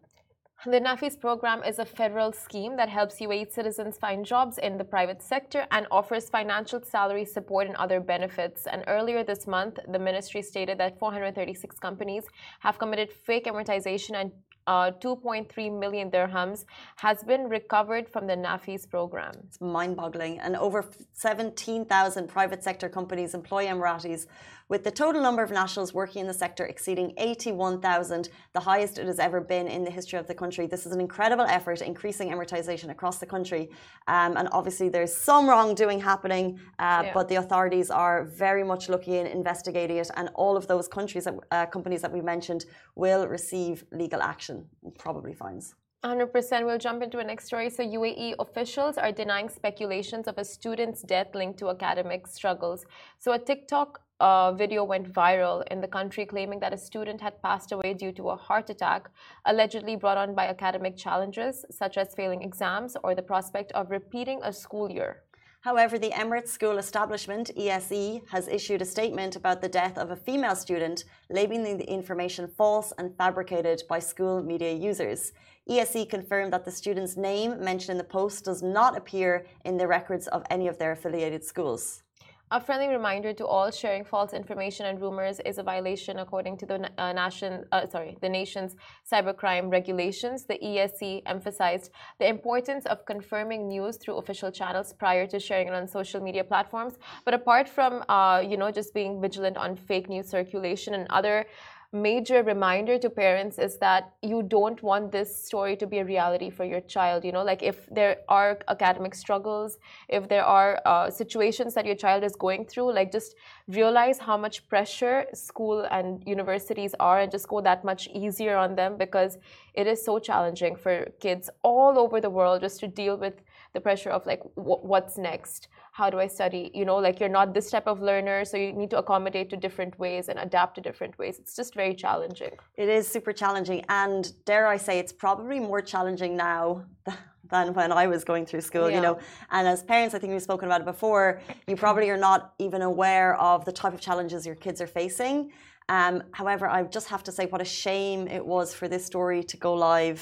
The 0.67 0.81
NAFIS 0.81 1.21
program 1.21 1.63
is 1.63 1.79
a 1.79 1.85
federal 1.85 2.33
scheme 2.33 2.77
that 2.79 2.89
helps 2.89 3.21
UAE 3.21 3.53
citizens 3.53 3.97
find 3.97 4.27
jobs 4.27 4.59
in 4.59 4.77
the 4.77 4.83
private 4.83 5.23
sector 5.23 5.65
and 5.71 5.87
offers 5.93 6.29
financial 6.29 6.83
salary 6.83 7.25
support 7.25 7.69
and 7.69 7.77
other 7.77 8.01
benefits. 8.01 8.67
And 8.67 8.83
earlier 8.89 9.23
this 9.23 9.47
month, 9.47 9.79
the 9.87 10.01
ministry 10.01 10.43
stated 10.43 10.77
that 10.79 10.99
436 10.99 11.79
companies 11.79 12.25
have 12.59 12.77
committed 12.77 13.13
fake 13.13 13.45
Emiratization 13.45 14.17
and 14.21 14.33
uh, 14.67 14.91
2.3 15.01 15.79
million 15.79 16.11
dirhams 16.11 16.65
has 16.97 17.23
been 17.23 17.49
recovered 17.49 18.09
from 18.09 18.27
the 18.27 18.35
NAFIS 18.35 18.91
program. 18.91 19.33
It's 19.45 19.61
mind 19.61 19.97
boggling. 19.97 20.41
And 20.41 20.57
over 20.57 20.85
17,000 21.13 22.29
private 22.29 22.65
sector 22.65 22.89
companies 22.89 23.33
employ 23.33 23.67
Emiratis, 23.67 24.27
with 24.69 24.85
the 24.85 24.91
total 24.91 25.23
number 25.23 25.43
of 25.43 25.51
nationals 25.51 25.95
working 25.95 26.21
in 26.21 26.27
the 26.27 26.35
sector 26.35 26.67
exceeding 26.67 27.13
81,000, 27.17 28.29
the 28.53 28.61
highest 28.61 28.99
it 28.99 29.07
has 29.07 29.19
ever 29.19 29.41
been 29.41 29.67
in 29.67 29.85
the 29.85 29.91
history 29.91 30.19
of 30.19 30.27
the 30.27 30.35
country. 30.35 30.67
This 30.67 30.87
is 30.87 30.93
an 30.93 31.01
incredible 31.01 31.45
effort, 31.45 31.81
increasing 31.81 32.31
Emiratization 32.31 32.91
across 32.91 33.19
the 33.19 33.27
country. 33.27 33.71
Um, 34.07 34.37
and 34.37 34.49
obviously, 34.53 34.89
there's 34.89 35.15
some 35.15 35.49
wrongdoing 35.49 36.01
happening, 36.01 36.59
uh, 36.79 37.03
yeah. 37.05 37.11
but 37.15 37.29
the 37.29 37.37
authorities 37.37 37.91
are 37.91 38.25
very 38.25 38.63
much 38.63 38.89
looking 38.89 39.15
in, 39.15 39.27
investigating 39.27 39.97
it, 39.97 40.11
and 40.17 40.29
all 40.35 40.57
of 40.57 40.67
those 40.67 40.89
countries, 40.89 41.27
uh, 41.27 41.67
companies 41.67 42.03
that 42.03 42.13
we 42.13 42.21
mentioned, 42.21 42.67
will 42.95 43.27
receive 43.27 43.85
legal 43.93 44.23
action 44.23 44.67
probably 44.99 45.33
fines. 45.33 45.75
100%. 46.05 46.65
We'll 46.65 46.79
jump 46.79 47.03
into 47.03 47.19
a 47.19 47.25
next 47.25 47.47
story. 47.47 47.71
So, 47.71 47.83
UAE 47.83 48.35
officials 48.39 48.99
are 48.99 49.11
denying 49.11 49.49
speculations 49.49 50.29
of 50.29 50.39
a 50.39 50.45
student's 50.45 51.03
death 51.03 51.35
linked 51.35 51.59
to 51.59 51.71
academic 51.71 52.29
struggles. 52.29 52.87
So, 53.19 53.33
a 53.33 53.39
TikTok 53.39 54.01
uh, 54.21 54.53
video 54.53 54.85
went 54.85 55.13
viral 55.13 55.65
in 55.73 55.81
the 55.81 55.89
country 55.89 56.25
claiming 56.25 56.61
that 56.61 56.73
a 56.73 56.79
student 56.79 57.21
had 57.21 57.43
passed 57.43 57.73
away 57.73 57.95
due 57.95 58.13
to 58.13 58.31
a 58.31 58.37
heart 58.37 58.71
attack, 58.71 59.11
allegedly 59.47 59.97
brought 59.97 60.19
on 60.19 60.37
by 60.37 60.47
academic 60.47 60.97
challenges 60.97 61.65
such 61.71 61.99
as 61.99 62.15
failing 62.15 62.43
exams 62.43 62.97
or 63.03 63.17
the 63.17 63.23
prospect 63.23 63.73
of 63.73 63.91
repeating 63.91 64.41
a 64.45 64.53
school 64.53 64.91
year. 64.91 65.23
However, 65.63 65.99
the 65.99 66.11
Emirates 66.11 66.49
School 66.49 66.79
Establishment, 66.79 67.51
ESE, 67.57 68.21
has 68.31 68.47
issued 68.47 68.81
a 68.81 68.85
statement 68.85 69.35
about 69.35 69.61
the 69.61 69.69
death 69.69 69.99
of 69.99 70.13
a 70.13 70.17
female 70.17 70.55
student, 70.55 71.03
labeling 71.31 71.79
the 71.79 71.91
information 71.91 72.47
false 72.47 72.93
and 72.97 73.17
fabricated 73.17 73.83
by 73.89 73.99
school 73.99 74.41
media 74.41 74.73
users. 74.73 75.33
ESE 75.69 76.07
confirmed 76.09 76.53
that 76.55 76.65
the 76.65 76.71
student's 76.71 77.17
name 77.17 77.63
mentioned 77.63 77.91
in 77.91 77.99
the 77.99 78.05
post 78.05 78.45
does 78.45 78.63
not 78.63 78.97
appear 78.97 79.45
in 79.67 79.77
the 79.77 79.87
records 79.87 80.27
of 80.29 80.43
any 80.49 80.67
of 80.67 80.79
their 80.79 80.93
affiliated 80.93 81.45
schools. 81.45 82.03
A 82.51 82.59
friendly 82.59 82.89
reminder 82.89 83.35
to 83.35 83.47
all: 83.47 83.71
sharing 83.71 84.05
false 84.05 84.33
information 84.33 84.87
and 84.87 84.99
rumors 84.99 85.39
is 85.45 85.59
a 85.59 85.63
violation 85.63 86.21
according 86.21 86.57
to 86.57 86.65
the 86.65 86.91
uh, 86.97 87.13
nation, 87.13 87.67
uh, 87.73 87.87
sorry, 87.87 88.17
the 88.23 88.29
nation's 88.31 88.75
cybercrime 89.13 89.71
regulations. 89.71 90.47
The 90.47 90.59
ESE 90.65 91.21
emphasized 91.27 91.91
the 92.19 92.27
importance 92.27 92.87
of 92.87 93.05
confirming 93.05 93.69
news 93.69 93.99
through 93.99 94.17
official 94.17 94.51
channels 94.51 94.95
prior 94.95 95.27
to 95.27 95.39
sharing 95.39 95.69
it 95.69 95.75
on 95.75 95.87
social 95.87 96.23
media 96.23 96.43
platforms. 96.43 96.95
But 97.27 97.35
apart 97.35 97.69
from, 97.69 98.03
uh, 98.09 98.43
you 98.49 98.57
know, 98.57 98.71
just 98.71 98.95
being 98.95 99.21
vigilant 99.21 99.59
on 99.59 99.77
fake 99.77 100.09
news 100.09 100.31
circulation 100.31 100.95
and 100.95 101.07
other 101.11 101.45
major 101.93 102.43
reminder 102.43 102.99
to 102.99 103.09
parents 103.09 103.59
is 103.59 103.79
that 103.79 104.13
you 104.23 104.43
don't 104.43 104.83
want 104.83 105.11
this 105.11 105.35
story 105.47 105.75
to 105.75 105.87
be 105.87 105.99
a 106.01 106.05
reality 106.05 106.51
for 106.51 106.67
your 106.67 106.83
child 106.83 107.25
you 107.25 107.33
know 107.33 107.43
like 107.43 107.63
if 107.63 107.89
there 107.91 108.19
are 108.29 108.59
academic 108.69 109.15
struggles 109.15 109.79
if 110.07 110.29
there 110.29 110.45
are 110.45 110.83
uh, 110.85 111.09
situations 111.09 111.73
that 111.73 111.87
your 111.87 111.95
child 111.95 112.23
is 112.23 112.37
going 112.37 112.67
through 112.67 112.93
like 112.93 113.11
just 113.11 113.37
realize 113.69 114.19
how 114.19 114.37
much 114.37 114.69
pressure 114.69 115.25
school 115.33 115.87
and 115.91 116.23
universities 116.27 116.95
are 117.01 117.21
and 117.21 117.33
just 117.33 117.49
go 117.49 117.59
that 117.63 117.83
much 117.83 118.07
easier 118.09 118.55
on 118.55 118.75
them 118.75 118.99
because 118.99 119.39
it 119.73 119.87
is 119.87 120.05
so 120.05 120.19
challenging 120.19 120.77
for 120.77 121.07
kids 121.21 121.49
all 121.63 121.99
over 121.99 122.21
the 122.21 122.29
world 122.29 122.61
just 122.61 122.81
to 122.81 122.87
deal 122.87 123.17
with 123.17 123.41
the 123.73 123.81
pressure 123.81 124.11
of 124.11 124.27
like 124.27 124.43
what's 124.57 125.17
next 125.17 125.69
how 125.99 126.09
do 126.09 126.19
I 126.21 126.29
study? 126.29 126.71
You 126.73 126.85
know, 126.85 126.99
like 127.07 127.19
you're 127.19 127.37
not 127.41 127.53
this 127.53 127.69
type 127.75 127.89
of 127.89 128.01
learner, 128.01 128.45
so 128.45 128.57
you 128.57 128.73
need 128.73 128.91
to 128.91 128.99
accommodate 128.99 129.51
to 129.51 129.57
different 129.57 129.99
ways 129.99 130.29
and 130.29 130.39
adapt 130.39 130.77
to 130.77 130.81
different 130.81 131.19
ways. 131.19 131.35
It's 131.41 131.57
just 131.57 131.75
very 131.75 131.95
challenging. 132.05 132.55
It 132.77 132.89
is 132.89 133.09
super 133.17 133.33
challenging. 133.33 133.85
And 133.89 134.23
dare 134.45 134.69
I 134.69 134.77
say, 134.77 135.01
it's 135.01 135.13
probably 135.13 135.59
more 135.59 135.83
challenging 135.93 136.37
now 136.37 136.85
than 137.53 137.75
when 137.75 137.91
I 137.91 138.07
was 138.07 138.23
going 138.23 138.47
through 138.47 138.61
school, 138.61 138.89
yeah. 138.89 138.97
you 138.97 139.03
know. 139.03 139.19
And 139.51 139.67
as 139.67 139.83
parents, 139.83 140.15
I 140.15 140.21
think 140.21 140.31
we've 140.33 140.49
spoken 140.51 140.69
about 140.69 140.83
it 140.83 140.89
before, 140.95 141.41
you 141.67 141.75
probably 141.75 142.09
are 142.11 142.23
not 142.31 142.55
even 142.61 142.83
aware 142.83 143.35
of 143.51 143.65
the 143.65 143.73
type 143.73 143.93
of 143.93 144.01
challenges 144.01 144.47
your 144.47 144.61
kids 144.67 144.81
are 144.81 144.93
facing. 145.01 145.51
Um, 145.89 146.23
however, 146.31 146.69
I 146.69 146.85
just 146.85 147.09
have 147.09 147.25
to 147.25 147.33
say 147.33 147.47
what 147.47 147.61
a 147.61 147.71
shame 147.85 148.29
it 148.29 148.45
was 148.55 148.73
for 148.73 148.87
this 148.87 149.05
story 149.05 149.43
to 149.43 149.57
go 149.57 149.75
live 149.75 150.21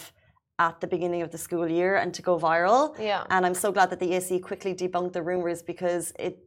at 0.58 0.80
the 0.80 0.86
beginning 0.86 1.22
of 1.22 1.30
the 1.30 1.38
school 1.38 1.68
year 1.68 1.96
and 1.96 2.14
to 2.14 2.22
go 2.22 2.38
viral. 2.38 2.98
Yeah. 2.98 3.24
And 3.30 3.44
I'm 3.44 3.54
so 3.54 3.70
glad 3.72 3.90
that 3.90 4.00
the 4.00 4.14
ESE 4.14 4.40
quickly 4.42 4.74
debunked 4.74 5.12
the 5.12 5.22
rumors 5.22 5.62
because 5.62 6.12
it 6.18 6.38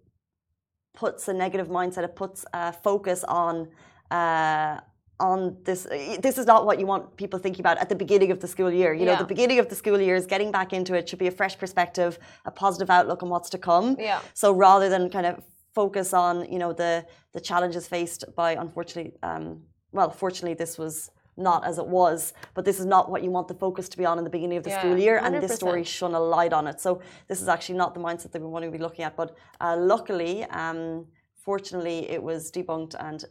puts 0.94 1.28
a 1.28 1.34
negative 1.34 1.68
mindset, 1.68 2.04
it 2.04 2.16
puts 2.16 2.46
a 2.54 2.74
focus 2.74 3.24
on 3.24 3.70
uh, 4.12 4.80
on 5.20 5.58
this. 5.63 5.84
This 6.20 6.38
is 6.38 6.46
not 6.46 6.66
what 6.66 6.80
you 6.80 6.88
want 6.88 7.16
people 7.18 7.39
thinking 7.39 7.62
about 7.62 7.78
at 7.78 7.89
the 7.89 7.96
beginning 7.96 8.32
of 8.32 8.39
the 8.39 8.48
school 8.48 8.72
year. 8.72 8.94
You 8.94 9.06
yeah. 9.06 9.13
know, 9.13 9.20
the 9.20 9.25
beginning 9.25 9.60
of 9.60 9.70
the 9.70 9.75
school 9.75 10.00
year 10.00 10.16
is 10.16 10.25
getting 10.25 10.51
back 10.51 10.74
into 10.74 10.94
it 10.96 11.08
should 11.08 11.20
be 11.20 11.28
a 11.28 11.32
fresh 11.32 11.58
perspective, 11.58 12.18
a 12.46 12.51
positive 12.51 12.89
outlook 12.89 13.22
on 13.22 13.30
what's 13.30 13.50
to 13.51 13.58
come. 13.58 13.96
Yeah. 14.00 14.22
So 14.34 14.51
rather 14.51 14.89
than 14.89 15.10
kind 15.10 15.25
of 15.25 15.44
focus 15.75 16.13
on 16.13 16.51
you 16.51 16.58
know 16.58 16.74
the 16.74 17.06
the 17.34 17.39
challenges 17.39 17.88
faced 17.88 18.24
by 18.36 18.54
unfortunately, 18.54 19.13
um, 19.22 19.62
well, 19.92 20.10
fortunately 20.10 20.56
this 20.56 20.78
was 20.78 21.12
not 21.39 21.65
as 21.65 21.77
it 21.77 21.88
was. 21.88 22.34
But 22.53 22.65
this 22.65 22.79
is 22.79 22.86
not 22.86 23.10
what 23.10 23.24
you 23.24 23.31
want 23.31 23.48
the 23.48 23.53
focus 23.53 23.89
to 23.89 23.98
be 23.98 24.05
on 24.05 24.17
in 24.17 24.24
the 24.24 24.29
beginning 24.29 24.58
of 24.58 24.63
the 24.63 24.72
yeah, 24.72 24.79
school 24.79 24.98
year, 24.98 25.19
100%. 25.19 25.25
and 25.25 25.43
this 25.43 25.55
story 25.55 25.84
shone 25.84 26.13
a 26.13 26.19
light 26.19 26.53
on 26.53 26.67
it. 26.67 26.79
So 26.79 27.01
this 27.27 27.41
is 27.41 27.48
actually 27.48 27.77
not 27.77 27.93
the 27.93 28.00
mindset 28.00 28.31
that 28.34 28.41
we 28.41 28.48
want 28.48 28.65
to 28.65 28.72
be 28.72 28.77
looking 28.77 29.05
at. 29.05 29.15
But 29.15 29.36
uh, 29.62 29.77
luckily, 29.77 30.43
um, 30.46 31.05
fortunately, 31.43 32.10
it 32.10 32.22
was 32.22 32.51
debunked 32.51 32.96
and 33.00 33.25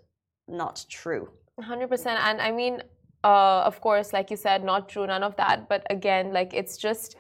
not 0.49 0.85
true. 0.89 1.29
100%. 1.61 2.07
And 2.07 2.41
I 2.41 2.51
mean, 2.51 2.83
uh, 3.25 3.63
of 3.65 3.81
course, 3.81 4.13
like 4.13 4.31
you 4.31 4.37
said, 4.37 4.65
not 4.65 4.89
true, 4.89 5.07
none 5.07 5.23
of 5.23 5.37
that. 5.37 5.69
But 5.69 5.87
again, 5.91 6.33
like 6.33 6.55
it's 6.55 6.77
just 6.77 7.17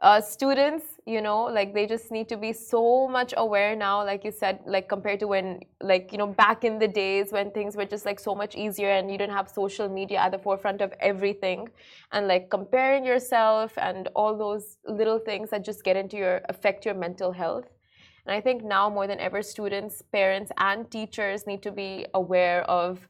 uh, 0.00 0.20
students 0.20 0.91
you 1.04 1.20
know 1.20 1.44
like 1.44 1.74
they 1.74 1.84
just 1.84 2.12
need 2.12 2.28
to 2.28 2.36
be 2.36 2.52
so 2.52 3.08
much 3.08 3.34
aware 3.36 3.74
now 3.74 4.04
like 4.04 4.24
you 4.24 4.30
said 4.30 4.60
like 4.66 4.88
compared 4.88 5.18
to 5.18 5.26
when 5.26 5.58
like 5.80 6.12
you 6.12 6.18
know 6.18 6.28
back 6.28 6.62
in 6.62 6.78
the 6.78 6.86
days 6.86 7.32
when 7.32 7.50
things 7.50 7.76
were 7.76 7.84
just 7.84 8.06
like 8.06 8.20
so 8.20 8.34
much 8.34 8.54
easier 8.54 8.90
and 8.90 9.10
you 9.10 9.18
didn't 9.18 9.34
have 9.34 9.48
social 9.48 9.88
media 9.88 10.18
at 10.18 10.30
the 10.30 10.38
forefront 10.38 10.80
of 10.80 10.92
everything. 11.00 11.68
And 12.12 12.28
like 12.28 12.50
comparing 12.50 13.04
yourself 13.04 13.72
and 13.78 14.08
all 14.14 14.36
those 14.36 14.78
little 14.86 15.18
things 15.18 15.50
that 15.50 15.64
just 15.64 15.82
get 15.82 15.96
into 15.96 16.16
your 16.16 16.40
affect 16.48 16.84
your 16.84 16.94
mental 16.94 17.32
health. 17.32 17.66
And 18.24 18.32
i 18.36 18.40
think 18.40 18.62
now 18.62 18.88
more 18.88 19.08
than 19.08 19.18
ever 19.18 19.42
students 19.42 20.02
parents 20.12 20.52
and 20.58 20.88
teachers 20.88 21.46
need 21.48 21.62
to 21.62 21.72
be 21.72 22.06
aware 22.14 22.62
of 22.70 23.08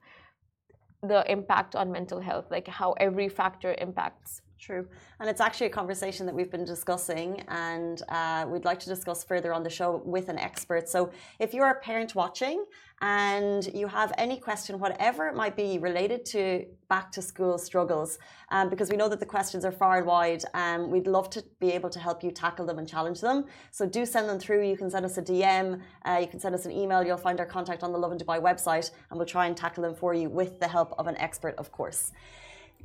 the 1.03 1.31
impact 1.31 1.77
on 1.77 1.93
mental 1.93 2.21
health 2.21 2.47
like 2.51 2.69
how 2.69 2.93
every 2.93 3.29
factor 3.29 3.75
impacts 3.79 4.41
True. 4.63 4.87
And 5.19 5.29
it's 5.29 5.41
actually 5.41 5.67
a 5.67 5.71
conversation 5.71 6.25
that 6.27 6.35
we've 6.37 6.53
been 6.53 6.65
discussing, 6.65 7.41
and 7.49 8.01
uh, 8.09 8.47
we'd 8.49 8.65
like 8.65 8.79
to 8.79 8.89
discuss 8.89 9.25
further 9.25 9.53
on 9.53 9.65
the 9.65 9.71
show 9.71 10.01
with 10.05 10.29
an 10.29 10.39
expert. 10.39 10.89
So, 10.89 11.11
if 11.41 11.53
you're 11.53 11.69
a 11.69 11.81
parent 11.81 12.15
watching 12.15 12.65
and 13.01 13.69
you 13.75 13.89
have 13.89 14.13
any 14.19 14.37
question, 14.37 14.79
whatever 14.79 15.27
it 15.27 15.35
might 15.35 15.57
be 15.57 15.79
related 15.79 16.25
to 16.27 16.65
back 16.89 17.11
to 17.11 17.23
school 17.23 17.59
struggles, 17.59 18.21
um, 18.53 18.71
because 18.71 18.89
we 18.89 18.97
know 18.97 19.09
that 19.09 19.19
the 19.19 19.27
questions 19.27 19.65
are 19.65 19.73
far 19.73 19.99
and 19.99 20.07
wide, 20.07 20.45
um, 20.55 20.93
we'd 20.93 21.09
love 21.09 21.29
to 21.31 21.43
be 21.59 21.73
able 21.73 21.91
to 21.91 21.99
help 21.99 22.23
you 22.23 22.31
tackle 22.31 22.65
them 22.65 22.79
and 22.79 22.87
challenge 22.87 23.21
them. 23.21 23.47
So, 23.73 23.85
do 23.85 24.07
send 24.07 24.29
them 24.29 24.39
through. 24.39 24.63
You 24.65 24.77
can 24.77 24.91
send 24.91 25.05
us 25.05 25.19
a 25.19 25.23
DM, 25.23 25.81
uh, 26.07 26.19
you 26.21 26.29
can 26.29 26.39
send 26.39 26.55
us 26.55 26.67
an 26.67 26.71
email. 26.71 27.03
You'll 27.03 27.17
find 27.17 27.41
our 27.41 27.47
contact 27.47 27.83
on 27.83 27.91
the 27.91 27.99
Lovin 27.99 28.17
Dubai 28.17 28.41
website, 28.41 28.93
and 29.11 29.19
we'll 29.19 29.27
try 29.27 29.47
and 29.47 29.57
tackle 29.57 29.83
them 29.83 29.97
for 29.97 30.15
you 30.15 30.29
with 30.29 30.61
the 30.61 30.69
help 30.69 30.95
of 31.01 31.09
an 31.09 31.17
expert, 31.17 31.57
of 31.59 31.73
course. 31.73 32.13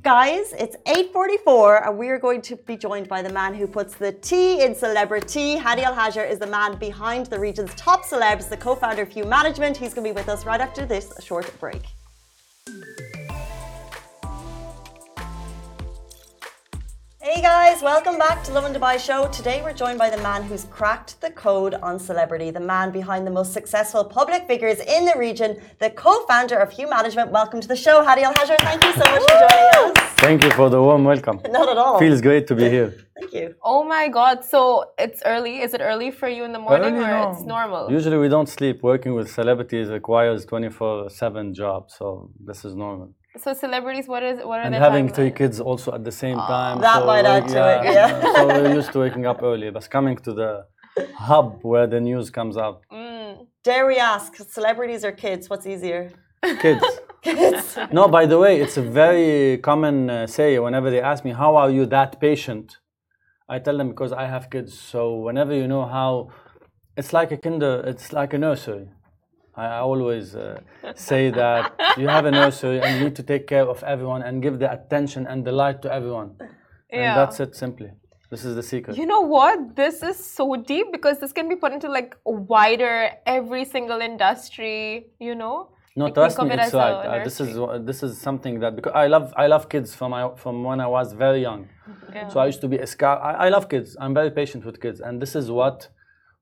Guys, 0.02 0.52
it's 0.56 0.76
8.44 0.86 1.88
and 1.88 1.98
we're 1.98 2.20
going 2.20 2.40
to 2.42 2.54
be 2.54 2.76
joined 2.76 3.08
by 3.08 3.20
the 3.20 3.32
man 3.32 3.52
who 3.52 3.66
puts 3.66 3.96
the 3.96 4.12
T 4.12 4.62
in 4.62 4.72
celebrity. 4.72 5.56
Hadi 5.56 5.82
Al 5.82 5.92
Hajar 5.92 6.28
is 6.30 6.38
the 6.38 6.46
man 6.46 6.78
behind 6.78 7.26
the 7.26 7.38
region's 7.38 7.74
top 7.74 8.04
celebs, 8.04 8.48
the 8.48 8.56
co-founder 8.56 9.02
of 9.02 9.08
Hue 9.08 9.24
Management. 9.24 9.76
He's 9.76 9.94
going 9.94 10.06
to 10.06 10.14
be 10.14 10.14
with 10.14 10.28
us 10.28 10.46
right 10.46 10.60
after 10.60 10.86
this 10.86 11.12
short 11.20 11.52
break. 11.58 11.82
Hey 17.30 17.42
guys, 17.42 17.82
welcome 17.82 18.16
back 18.16 18.42
to 18.44 18.52
Lovin 18.52 18.72
Dubai 18.72 18.98
Show. 18.98 19.28
Today 19.38 19.60
we're 19.62 19.74
joined 19.74 19.98
by 19.98 20.08
the 20.08 20.20
man 20.28 20.42
who's 20.42 20.64
cracked 20.76 21.20
the 21.20 21.30
code 21.30 21.74
on 21.88 21.98
celebrity, 21.98 22.50
the 22.50 22.66
man 22.74 22.90
behind 22.90 23.26
the 23.26 23.30
most 23.30 23.52
successful 23.52 24.02
public 24.02 24.46
figures 24.46 24.78
in 24.96 25.04
the 25.04 25.12
region, 25.14 25.60
the 25.78 25.90
co-founder 25.90 26.58
of 26.64 26.72
Hue 26.72 26.88
Management. 26.88 27.30
Welcome 27.30 27.60
to 27.60 27.68
the 27.68 27.76
show, 27.76 28.02
Hadi 28.02 28.22
Al 28.22 28.32
Hajar. 28.32 28.56
Thank 28.68 28.82
you 28.82 28.94
so 28.94 29.04
much 29.12 29.24
for 29.30 29.38
joining 29.44 29.74
us. 29.74 30.14
Thank 30.26 30.42
you 30.42 30.50
for 30.52 30.70
the 30.70 30.80
warm 30.80 31.04
welcome. 31.04 31.38
Not 31.50 31.68
at 31.68 31.76
all. 31.76 31.98
Feels 31.98 32.22
great 32.22 32.46
to 32.46 32.54
be 32.54 32.70
here. 32.70 32.94
Thank 33.20 33.34
you. 33.34 33.54
Oh 33.62 33.84
my 33.84 34.08
God! 34.08 34.42
So 34.42 34.92
it's 34.98 35.20
early. 35.26 35.60
Is 35.60 35.74
it 35.74 35.82
early 35.82 36.10
for 36.10 36.28
you 36.28 36.44
in 36.44 36.52
the 36.52 36.64
morning, 36.68 36.94
early, 36.94 37.04
or 37.04 37.24
no. 37.24 37.32
it's 37.32 37.42
normal? 37.42 37.90
Usually 37.90 38.16
we 38.16 38.30
don't 38.30 38.48
sleep. 38.48 38.82
Working 38.82 39.12
with 39.12 39.30
celebrities 39.30 39.88
requires 39.90 40.46
twenty-four-seven 40.46 41.52
job, 41.52 41.90
so 41.90 42.30
this 42.48 42.64
is 42.64 42.74
normal. 42.74 43.08
So 43.38 43.54
celebrities, 43.54 44.06
what 44.08 44.22
is 44.22 44.38
what 44.44 44.58
are 44.60 44.62
and 44.62 44.74
their 44.74 44.80
having 44.80 45.08
three 45.08 45.30
timelines? 45.30 45.36
kids 45.36 45.60
also 45.60 45.92
at 45.92 46.02
the 46.04 46.12
same 46.12 46.38
time. 46.38 46.80
That 46.80 47.06
might 47.06 47.24
add 47.24 47.48
to 47.48 47.60
it, 47.74 47.84
yeah. 47.84 48.20
so 48.34 48.46
we're 48.46 48.74
used 48.74 48.92
to 48.92 48.98
waking 49.00 49.26
up 49.26 49.42
early, 49.42 49.70
but 49.70 49.88
coming 49.90 50.16
to 50.26 50.32
the 50.32 50.66
hub 51.14 51.60
where 51.62 51.86
the 51.86 52.00
news 52.00 52.30
comes 52.30 52.56
out. 52.56 52.82
Mm. 52.92 53.46
Dare 53.62 53.86
we 53.86 53.98
ask, 53.98 54.34
celebrities 54.36 55.04
or 55.04 55.12
kids? 55.12 55.48
What's 55.50 55.66
easier? 55.66 56.10
Kids. 56.60 56.84
Kids. 57.22 57.76
No, 57.92 58.06
by 58.08 58.26
the 58.26 58.38
way, 58.38 58.60
it's 58.60 58.76
a 58.76 58.82
very 58.82 59.58
common 59.58 60.08
uh, 60.08 60.26
say 60.26 60.58
whenever 60.58 60.88
they 60.88 61.00
ask 61.00 61.24
me, 61.24 61.32
How 61.32 61.56
are 61.56 61.70
you 61.70 61.84
that 61.86 62.20
patient? 62.20 62.76
I 63.48 63.58
tell 63.58 63.76
them 63.76 63.88
because 63.88 64.12
I 64.12 64.26
have 64.26 64.50
kids. 64.50 64.78
So 64.78 65.16
whenever 65.16 65.52
you 65.54 65.66
know 65.66 65.84
how, 65.86 66.30
it's 66.96 67.12
like 67.12 67.32
a 67.32 67.36
kinder, 67.36 67.82
it's 67.86 68.12
like 68.12 68.34
a 68.34 68.38
nursery. 68.38 68.88
I 69.58 69.78
always 69.78 70.26
uh, 70.36 70.60
say 70.94 71.30
that 71.30 71.64
you 72.00 72.06
have 72.16 72.24
a 72.26 72.30
nursery 72.30 72.78
and 72.80 72.90
you 72.96 73.00
need 73.06 73.16
to 73.22 73.24
take 73.32 73.44
care 73.54 73.66
of 73.74 73.78
everyone 73.94 74.22
and 74.22 74.34
give 74.46 74.58
the 74.62 74.70
attention 74.76 75.26
and 75.30 75.38
the 75.48 75.52
light 75.62 75.78
to 75.84 75.88
everyone. 75.98 76.30
And 76.96 77.02
Yeah. 77.02 77.14
that's 77.20 77.38
it 77.44 77.52
simply. 77.64 77.90
This 78.32 78.42
is 78.48 78.52
the 78.60 78.62
secret. 78.72 78.92
You 79.02 79.06
know 79.12 79.22
what? 79.36 79.56
This 79.82 79.96
is 80.10 80.16
so 80.38 80.44
deep 80.72 80.86
because 80.96 81.16
this 81.22 81.32
can 81.38 81.46
be 81.48 81.56
put 81.56 81.72
into 81.76 81.88
like 81.98 82.10
a 82.32 82.34
wider 82.54 82.94
every 83.38 83.64
single 83.64 84.00
industry. 84.10 84.80
You 85.28 85.34
know. 85.42 85.56
No, 85.96 86.04
Like, 86.04 86.14
trust 86.14 86.38
me, 86.38 86.50
it 86.52 86.60
it's 86.60 86.74
right. 86.74 86.98
Uh, 87.10 87.24
this 87.28 87.40
is 87.44 87.48
this 87.90 88.00
is 88.06 88.12
something 88.28 88.54
that 88.62 88.72
because 88.76 88.92
I 89.04 89.06
love 89.14 89.26
I 89.44 89.46
love 89.54 89.62
kids 89.74 89.88
from 89.98 90.10
I, 90.18 90.20
from 90.42 90.54
when 90.68 90.78
I 90.86 90.88
was 90.96 91.08
very 91.24 91.40
young. 91.48 91.62
Yeah. 92.14 92.28
So 92.32 92.38
I 92.38 92.46
used 92.52 92.60
to 92.66 92.68
be 92.74 92.78
a 92.86 92.88
scout. 92.94 93.18
I, 93.30 93.32
I 93.46 93.48
love 93.54 93.64
kids. 93.74 93.96
I'm 94.02 94.14
very 94.20 94.30
patient 94.40 94.62
with 94.68 94.76
kids, 94.84 94.98
and 95.06 95.20
this 95.24 95.34
is 95.40 95.50
what, 95.50 95.88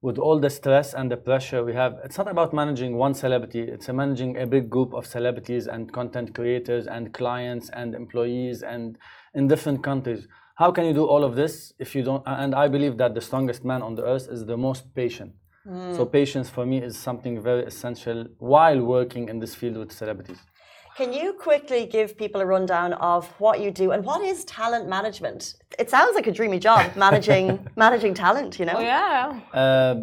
with 0.06 0.18
all 0.18 0.38
the 0.38 0.48
stress 0.48 0.94
and 0.94 1.10
the 1.10 1.16
pressure 1.16 1.64
we 1.64 1.74
have, 1.74 1.92
it's 2.04 2.16
not 2.16 2.28
about 2.28 2.52
managing 2.52 2.96
one 2.96 3.12
celebrity. 3.12 3.62
It's 3.74 3.88
managing 3.88 4.36
a 4.44 4.46
big 4.46 4.70
group 4.70 4.94
of 4.94 5.04
celebrities 5.04 5.66
and 5.66 5.92
content 5.92 6.32
creators 6.32 6.86
and 6.86 7.12
clients 7.12 7.70
and 7.70 7.92
employees 7.92 8.62
and 8.62 8.98
in 9.34 9.48
different 9.48 9.82
countries. 9.82 10.28
How 10.54 10.70
can 10.70 10.84
you 10.84 10.94
do 10.94 11.04
all 11.12 11.24
of 11.24 11.34
this 11.34 11.72
if 11.80 11.96
you 11.96 12.04
don't? 12.04 12.22
And 12.24 12.54
I 12.54 12.68
believe 12.68 12.98
that 12.98 13.16
the 13.16 13.20
strongest 13.20 13.64
man 13.64 13.82
on 13.82 13.96
the 13.96 14.04
earth 14.04 14.28
is 14.30 14.46
the 14.46 14.56
most 14.56 14.94
patient. 14.94 15.32
So 15.96 16.02
mm. 16.06 16.12
patience 16.12 16.48
for 16.48 16.64
me 16.64 16.78
is 16.88 16.96
something 16.96 17.42
very 17.42 17.64
essential 17.64 18.26
while 18.38 18.80
working 18.80 19.28
in 19.28 19.40
this 19.40 19.56
field 19.56 19.76
with 19.76 19.90
celebrities. 19.90 20.38
Can 20.96 21.12
you 21.12 21.34
quickly 21.34 21.84
give 21.84 22.16
people 22.16 22.40
a 22.40 22.46
rundown 22.46 22.94
of 22.94 23.28
what 23.38 23.60
you 23.60 23.70
do 23.70 23.90
and 23.90 24.02
what 24.02 24.22
is 24.24 24.46
talent 24.46 24.88
management? 24.88 25.56
It 25.78 25.90
sounds 25.90 26.14
like 26.14 26.26
a 26.26 26.32
dreamy 26.32 26.58
job 26.58 26.96
managing 27.06 27.68
managing 27.76 28.14
talent, 28.14 28.58
you 28.58 28.64
know? 28.64 28.76
Oh 28.76 28.80
yeah. 28.80 29.40
Uh, 29.52 29.94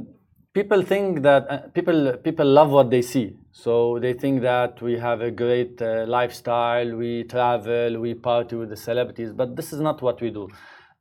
people 0.54 0.84
think 0.84 1.24
that 1.24 1.50
uh, 1.50 1.58
people 1.70 2.16
people 2.18 2.46
love 2.46 2.70
what 2.70 2.92
they 2.92 3.02
see. 3.02 3.36
So 3.52 3.98
they 3.98 4.14
think 4.14 4.44
that 4.44 4.84
we 4.84 5.00
have 5.00 5.22
a 5.22 5.32
great 5.32 5.82
uh, 5.82 6.06
lifestyle, 6.08 6.96
we 6.96 7.24
travel, 7.24 8.00
we 8.00 8.14
party 8.14 8.56
with 8.56 8.70
the 8.70 8.78
celebrities, 8.78 9.34
but 9.34 9.56
this 9.56 9.74
is 9.74 9.80
not 9.80 10.04
what 10.04 10.22
we 10.22 10.30
do. 10.30 10.48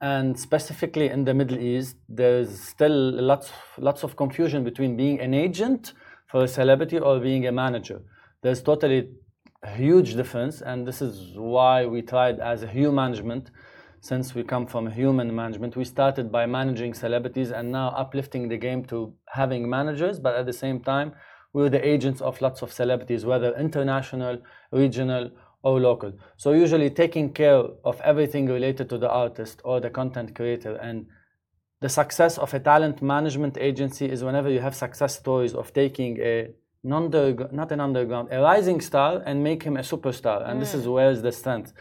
And 0.00 0.40
specifically 0.40 1.11
in 1.11 1.25
the 1.25 1.34
Middle 1.34 1.58
East, 1.58 1.96
there's 2.08 2.58
still 2.58 2.99
lots 3.30 3.50
lots 3.76 4.04
of 4.04 4.16
confusion 4.16 4.64
between 4.64 4.96
being 4.96 5.20
an 5.20 5.34
agent 5.34 5.92
for 6.28 6.44
a 6.44 6.49
celebrity 6.49 6.99
or 6.99 7.20
being 7.20 7.46
a 7.46 7.52
manager. 7.52 8.00
There's 8.42 8.62
totally 8.62 8.99
a 8.99 9.06
huge 9.71 10.14
difference, 10.14 10.61
and 10.61 10.87
this 10.87 11.00
is 11.00 11.37
why 11.37 11.87
we 11.87 12.02
tried 12.02 12.40
as 12.40 12.62
a 12.62 12.66
human 12.66 12.95
management 12.95 13.50
since 14.02 14.35
we 14.35 14.42
come 14.42 14.66
from 14.66 14.90
human 14.90 15.33
management, 15.33 15.76
we 15.76 15.85
started 15.85 16.33
by 16.33 16.45
managing 16.45 16.92
celebrities 16.92 17.52
and 17.52 17.71
now 17.71 17.90
uplifting 17.90 18.49
the 18.49 18.57
game 18.57 18.85
to 18.85 19.14
having 19.28 19.71
managers, 19.71 20.19
but 20.19 20.35
at 20.35 20.45
the 20.45 20.52
same 20.52 20.81
time, 20.81 21.12
we're 21.52 21.69
the 21.69 21.87
agents 21.87 22.21
of 22.21 22.40
lots 22.40 22.62
of 22.62 22.73
celebrities, 22.73 23.25
whether 23.25 23.54
international, 23.57 24.38
regional, 24.73 25.31
or 25.62 25.78
local. 25.78 26.12
So 26.37 26.50
usually 26.50 26.90
taking 26.90 27.33
care 27.33 27.62
of 27.85 28.00
everything 28.00 28.47
related 28.47 28.88
to 28.90 28.99
the 28.99 29.09
artist 29.09 29.61
or 29.64 29.78
the 29.78 29.90
content 29.90 30.35
creator 30.35 30.75
and 30.75 31.07
the 31.81 31.88
success 31.88 32.38
of 32.38 32.52
a 32.54 32.59
talent 32.59 33.02
management 33.02 33.57
agency 33.57 34.11
is 34.11 34.25
whenever 34.25 34.50
you 34.50 34.59
have 34.59 34.75
success 34.75 35.16
stories 35.16 35.54
of 35.54 35.73
taking 35.73 36.19
a 36.19 36.49
not 36.84 37.72
an 37.72 37.80
underground, 37.80 38.28
a 38.32 38.40
rising 38.40 38.80
star 38.80 39.22
and 39.24 39.42
make 39.42 39.62
him 39.62 39.76
a 39.76 39.80
superstar. 39.80 40.48
And 40.48 40.60
this 40.60 40.74
is 40.74 40.88
where 40.88 41.10
is 41.10 41.22
the 41.22 41.32
strength. 41.32 41.72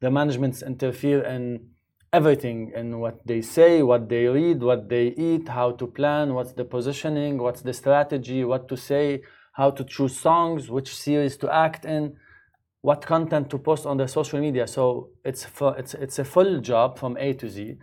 The 0.00 0.10
managements 0.10 0.62
interfere 0.62 1.22
in 1.24 1.70
everything 2.12 2.70
in 2.74 3.00
what 3.00 3.26
they 3.26 3.42
say, 3.42 3.82
what 3.82 4.08
they 4.08 4.26
read, 4.26 4.62
what 4.62 4.88
they 4.88 5.08
eat, 5.08 5.48
how 5.48 5.72
to 5.72 5.86
plan, 5.86 6.34
what's 6.34 6.52
the 6.52 6.64
positioning, 6.64 7.38
what's 7.38 7.62
the 7.62 7.72
strategy, 7.72 8.44
what 8.44 8.68
to 8.68 8.76
say, 8.76 9.22
how 9.52 9.70
to 9.70 9.82
choose 9.84 10.16
songs, 10.16 10.70
which 10.70 10.94
series 10.94 11.36
to 11.38 11.52
act 11.52 11.84
in, 11.84 12.16
what 12.82 13.04
content 13.04 13.50
to 13.50 13.58
post 13.58 13.86
on 13.86 13.96
the 13.96 14.06
social 14.06 14.40
media. 14.40 14.66
So 14.66 15.10
it's 15.24 15.44
for, 15.44 15.76
it's 15.76 15.94
it's 15.94 16.18
a 16.18 16.24
full 16.24 16.60
job 16.60 16.98
from 16.98 17.16
A 17.16 17.32
to 17.34 17.48
Z. 17.48 17.76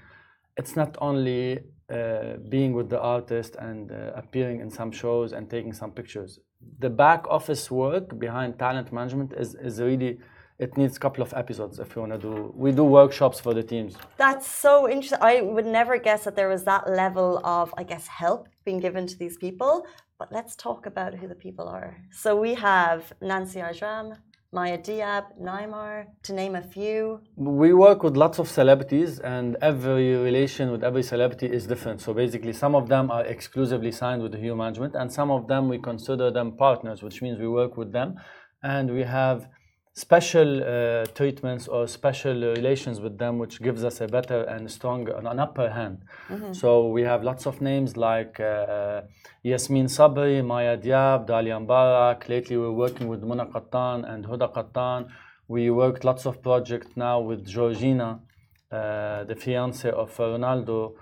It's 0.55 0.75
not 0.75 0.97
only 1.01 1.59
uh, 1.89 2.37
being 2.47 2.71
with 2.73 2.89
the 2.89 3.01
artist 3.01 3.55
and 3.57 3.91
uh, 3.91 4.11
appearing 4.15 4.61
in 4.61 4.69
some 4.69 4.91
shows 4.91 5.33
and 5.33 5.49
taking 5.49 5.73
some 5.73 5.91
pictures. 5.91 6.39
The 6.79 6.89
back 6.89 7.27
office 7.27 7.69
work 7.69 8.17
behind 8.17 8.57
talent 8.57 8.91
management 8.91 9.33
is, 9.33 9.55
is 9.55 9.79
really 9.79 10.19
it 10.61 10.77
needs 10.77 10.95
a 10.95 10.99
couple 10.99 11.23
of 11.23 11.33
episodes 11.33 11.79
if 11.79 11.95
you 11.95 12.01
want 12.03 12.13
to 12.13 12.19
do. 12.19 12.53
We 12.55 12.71
do 12.71 12.83
workshops 12.83 13.39
for 13.39 13.53
the 13.55 13.63
teams. 13.63 13.95
That's 14.17 14.47
so 14.47 14.87
interesting. 14.87 15.17
I 15.21 15.41
would 15.41 15.65
never 15.65 15.97
guess 15.97 16.23
that 16.25 16.35
there 16.35 16.49
was 16.49 16.63
that 16.65 16.87
level 16.87 17.43
of, 17.43 17.73
I 17.77 17.83
guess, 17.83 18.05
help 18.05 18.47
being 18.63 18.79
given 18.79 19.07
to 19.07 19.17
these 19.17 19.37
people. 19.37 19.87
But 20.19 20.31
let's 20.31 20.55
talk 20.55 20.85
about 20.85 21.15
who 21.15 21.27
the 21.27 21.33
people 21.33 21.67
are. 21.67 21.97
So 22.11 22.39
we 22.39 22.53
have 22.53 23.11
Nancy 23.21 23.59
Ajram, 23.59 24.17
Maya 24.53 24.77
Diab, 24.77 25.39
Naimar, 25.41 26.07
to 26.23 26.33
name 26.33 26.55
a 26.55 26.61
few. 26.61 27.21
We 27.37 27.71
work 27.73 28.03
with 28.03 28.17
lots 28.17 28.37
of 28.37 28.49
celebrities, 28.49 29.17
and 29.19 29.55
every 29.61 30.13
relation 30.17 30.73
with 30.73 30.83
every 30.83 31.03
celebrity 31.03 31.45
is 31.45 31.67
different. 31.67 32.01
So 32.01 32.13
basically, 32.13 32.51
some 32.51 32.75
of 32.75 32.89
them 32.89 33.09
are 33.11 33.23
exclusively 33.23 33.93
signed 33.93 34.21
with 34.21 34.33
the 34.33 34.39
Hue 34.39 34.53
Management, 34.53 34.93
and 34.93 35.09
some 35.09 35.31
of 35.31 35.47
them 35.47 35.69
we 35.69 35.77
consider 35.77 36.31
them 36.31 36.57
partners, 36.57 37.01
which 37.01 37.21
means 37.21 37.39
we 37.39 37.47
work 37.47 37.77
with 37.77 37.93
them, 37.93 38.15
and 38.61 38.93
we 38.93 39.03
have 39.03 39.47
special 39.93 40.63
uh, 40.63 41.05
treatments 41.07 41.67
or 41.67 41.85
special 41.87 42.33
relations 42.33 43.01
with 43.01 43.17
them, 43.17 43.37
which 43.37 43.61
gives 43.61 43.83
us 43.83 43.99
a 44.01 44.07
better 44.07 44.43
and 44.43 44.71
stronger, 44.71 45.13
an 45.17 45.39
upper 45.39 45.69
hand. 45.69 45.99
So 46.53 46.87
we 46.87 47.01
have 47.03 47.23
lots 47.23 47.45
of 47.45 47.61
names 47.61 47.97
like 47.97 48.39
uh, 48.39 49.01
Yasmin 49.43 49.87
Sabri, 49.87 50.43
Maya 50.45 50.77
Diab, 50.77 51.27
Dalia 51.27 51.59
Mbarak. 51.65 52.29
Lately, 52.29 52.57
we're 52.57 52.71
working 52.71 53.07
with 53.09 53.21
Mona 53.23 53.45
Kattan 53.47 54.09
and 54.09 54.25
Huda 54.25 54.53
Kattan. 54.53 55.09
We 55.47 55.69
worked 55.69 56.05
lots 56.05 56.25
of 56.25 56.41
projects 56.41 56.95
now 56.95 57.19
with 57.19 57.45
Georgina, 57.45 58.19
uh, 58.71 59.25
the 59.25 59.35
fiance 59.35 59.89
of 59.89 60.15
Ronaldo. 60.15 60.93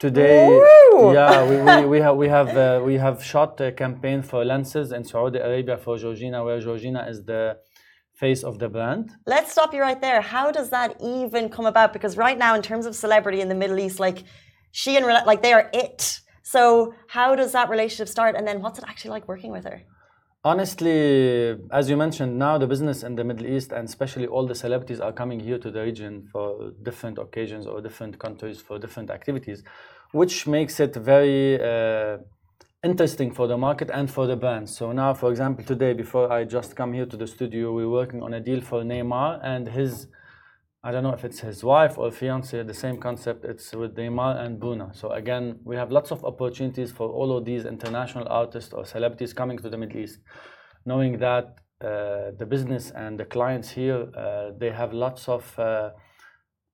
Today, 0.00 0.48
Woo! 0.48 1.12
yeah, 1.14 1.48
we, 1.48 1.56
we, 1.62 1.86
we 1.86 2.00
have 2.00 2.16
we 2.16 2.28
have 2.28 2.56
uh, 2.56 2.82
we 2.84 2.94
have 2.94 3.22
shot 3.22 3.60
a 3.60 3.70
campaign 3.70 4.20
for 4.20 4.44
lenses 4.44 4.90
in 4.90 5.04
Saudi 5.04 5.38
Arabia 5.38 5.76
for 5.76 5.96
Georgina, 5.96 6.42
where 6.42 6.58
Georgina 6.58 7.06
is 7.08 7.24
the 7.24 7.56
face 8.14 8.42
of 8.42 8.58
the 8.58 8.68
brand. 8.68 9.12
Let's 9.26 9.52
stop 9.52 9.74
you 9.74 9.80
right 9.80 10.00
there. 10.00 10.20
How 10.20 10.50
does 10.52 10.70
that 10.70 10.96
even 11.00 11.48
come 11.48 11.66
about? 11.66 11.92
Because 11.92 12.16
right 12.16 12.38
now, 12.38 12.54
in 12.54 12.62
terms 12.62 12.86
of 12.86 12.94
celebrity 12.94 13.40
in 13.40 13.48
the 13.48 13.54
Middle 13.54 13.78
East, 13.78 13.98
like 13.98 14.24
she 14.70 14.96
and 14.96 15.06
like 15.06 15.42
they 15.42 15.52
are 15.52 15.70
it. 15.72 16.20
So 16.42 16.94
how 17.08 17.34
does 17.34 17.52
that 17.52 17.70
relationship 17.70 18.08
start? 18.08 18.36
And 18.36 18.46
then 18.46 18.60
what's 18.62 18.78
it 18.78 18.84
actually 18.86 19.10
like 19.10 19.28
working 19.28 19.52
with 19.52 19.64
her? 19.64 19.82
Honestly, 20.44 21.56
as 21.70 21.88
you 21.88 21.96
mentioned, 21.96 22.36
now 22.36 22.58
the 22.58 22.66
business 22.66 23.04
in 23.04 23.14
the 23.14 23.22
Middle 23.22 23.46
East 23.46 23.70
and 23.70 23.88
especially 23.88 24.26
all 24.26 24.44
the 24.44 24.56
celebrities 24.56 24.98
are 24.98 25.12
coming 25.12 25.38
here 25.38 25.56
to 25.56 25.70
the 25.70 25.80
region 25.80 26.28
for 26.32 26.72
different 26.82 27.18
occasions 27.18 27.64
or 27.64 27.80
different 27.80 28.18
countries 28.18 28.60
for 28.60 28.76
different 28.76 29.08
activities, 29.10 29.62
which 30.10 30.48
makes 30.48 30.80
it 30.80 30.96
very 30.96 31.62
uh, 31.62 32.18
interesting 32.84 33.32
for 33.32 33.46
the 33.46 33.56
market 33.56 33.90
and 33.90 34.10
for 34.10 34.26
the 34.26 34.34
brands. 34.34 34.76
So 34.76 34.90
now, 34.90 35.14
for 35.14 35.30
example, 35.30 35.64
today 35.64 35.92
before 35.92 36.32
I 36.32 36.44
just 36.44 36.74
come 36.74 36.92
here 36.92 37.06
to 37.06 37.16
the 37.16 37.28
studio, 37.28 37.72
we're 37.72 37.88
working 37.88 38.22
on 38.22 38.34
a 38.34 38.40
deal 38.40 38.60
for 38.60 38.82
Neymar 38.82 39.40
and 39.42 39.68
his. 39.68 40.08
I 40.82 40.90
don't 40.90 41.04
know 41.04 41.12
if 41.12 41.24
it's 41.24 41.38
his 41.38 41.62
wife 41.62 41.96
or 41.96 42.10
fiance, 42.10 42.60
the 42.60 42.74
same 42.74 42.98
concept. 42.98 43.44
It's 43.44 43.72
with 43.72 43.94
Neymar 43.94 44.44
and 44.44 44.58
Bruna. 44.58 44.90
So 44.94 45.12
again, 45.12 45.60
we 45.64 45.76
have 45.76 45.92
lots 45.92 46.10
of 46.10 46.24
opportunities 46.24 46.90
for 46.90 47.08
all 47.08 47.36
of 47.36 47.44
these 47.44 47.66
international 47.66 48.26
artists 48.28 48.72
or 48.72 48.84
celebrities 48.84 49.32
coming 49.32 49.58
to 49.58 49.70
the 49.70 49.78
Middle 49.78 49.98
East, 49.98 50.18
knowing 50.84 51.18
that 51.18 51.58
uh, 51.80 52.32
the 52.36 52.46
business 52.48 52.90
and 52.90 53.18
the 53.18 53.24
clients 53.24 53.70
here, 53.70 54.08
uh, 54.16 54.50
they 54.58 54.70
have 54.70 54.92
lots 54.92 55.28
of. 55.28 55.56
Uh, 55.56 55.90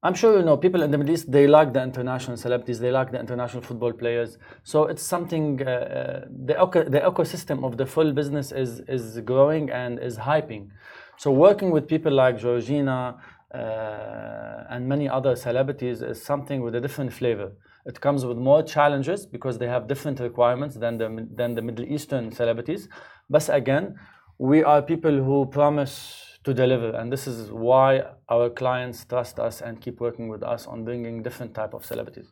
I'm 0.01 0.15
sure 0.15 0.39
you 0.39 0.45
know 0.45 0.57
people 0.57 0.83
in 0.83 0.93
the 0.93 0.99
Middle 0.99 1.15
East. 1.15 1.31
They 1.31 1.49
like 1.49 1.73
the 1.73 1.83
international 1.83 2.37
celebrities. 2.37 2.79
They 2.79 2.93
like 2.93 3.11
the 3.11 3.19
international 3.19 3.63
football 3.63 3.93
players. 3.93 4.39
So 4.63 4.85
it's 4.85 5.03
something. 5.03 5.61
Uh, 5.61 5.71
uh, 5.71 6.25
the 6.47 6.55
the 6.89 7.01
ecosystem 7.01 7.65
of 7.65 7.77
the 7.77 7.85
full 7.85 8.13
business 8.13 8.53
is 8.53 8.81
is 8.87 9.19
growing 9.21 9.71
and 9.71 9.99
is 9.99 10.17
hyping. 10.19 10.69
So 11.17 11.33
working 11.33 11.73
with 11.73 11.89
people 11.89 12.13
like 12.13 12.39
Georgina 12.39 13.17
uh, 13.53 14.65
and 14.71 14.89
many 14.89 15.09
other 15.09 15.35
celebrities 15.35 16.01
is 16.01 16.23
something 16.23 16.63
with 16.63 16.77
a 16.77 16.81
different 16.81 17.13
flavor. 17.13 17.51
It 17.85 18.01
comes 18.01 18.25
with 18.25 18.39
more 18.39 18.63
challenges 18.63 19.27
because 19.27 19.59
they 19.59 19.67
have 19.67 19.89
different 19.89 20.21
requirements 20.21 20.77
than 20.77 20.99
the 20.99 21.27
than 21.35 21.57
the 21.57 21.63
Middle 21.63 21.87
Eastern 21.87 22.31
celebrities. 22.31 22.89
But 23.29 23.49
again, 23.49 23.97
we 24.39 24.63
are 24.63 24.81
people 24.81 25.25
who 25.25 25.47
promise 25.47 26.28
to 26.49 26.55
deliver. 26.55 26.91
And 26.99 27.13
this 27.15 27.27
is 27.33 27.39
why 27.51 27.89
our 28.35 28.49
clients 28.61 28.99
trust 29.13 29.39
us 29.49 29.61
and 29.67 29.73
keep 29.85 29.97
working 30.07 30.27
with 30.35 30.43
us 30.43 30.67
on 30.67 30.85
bringing 30.89 31.23
different 31.23 31.53
type 31.61 31.73
of 31.75 31.85
celebrities. 31.85 32.29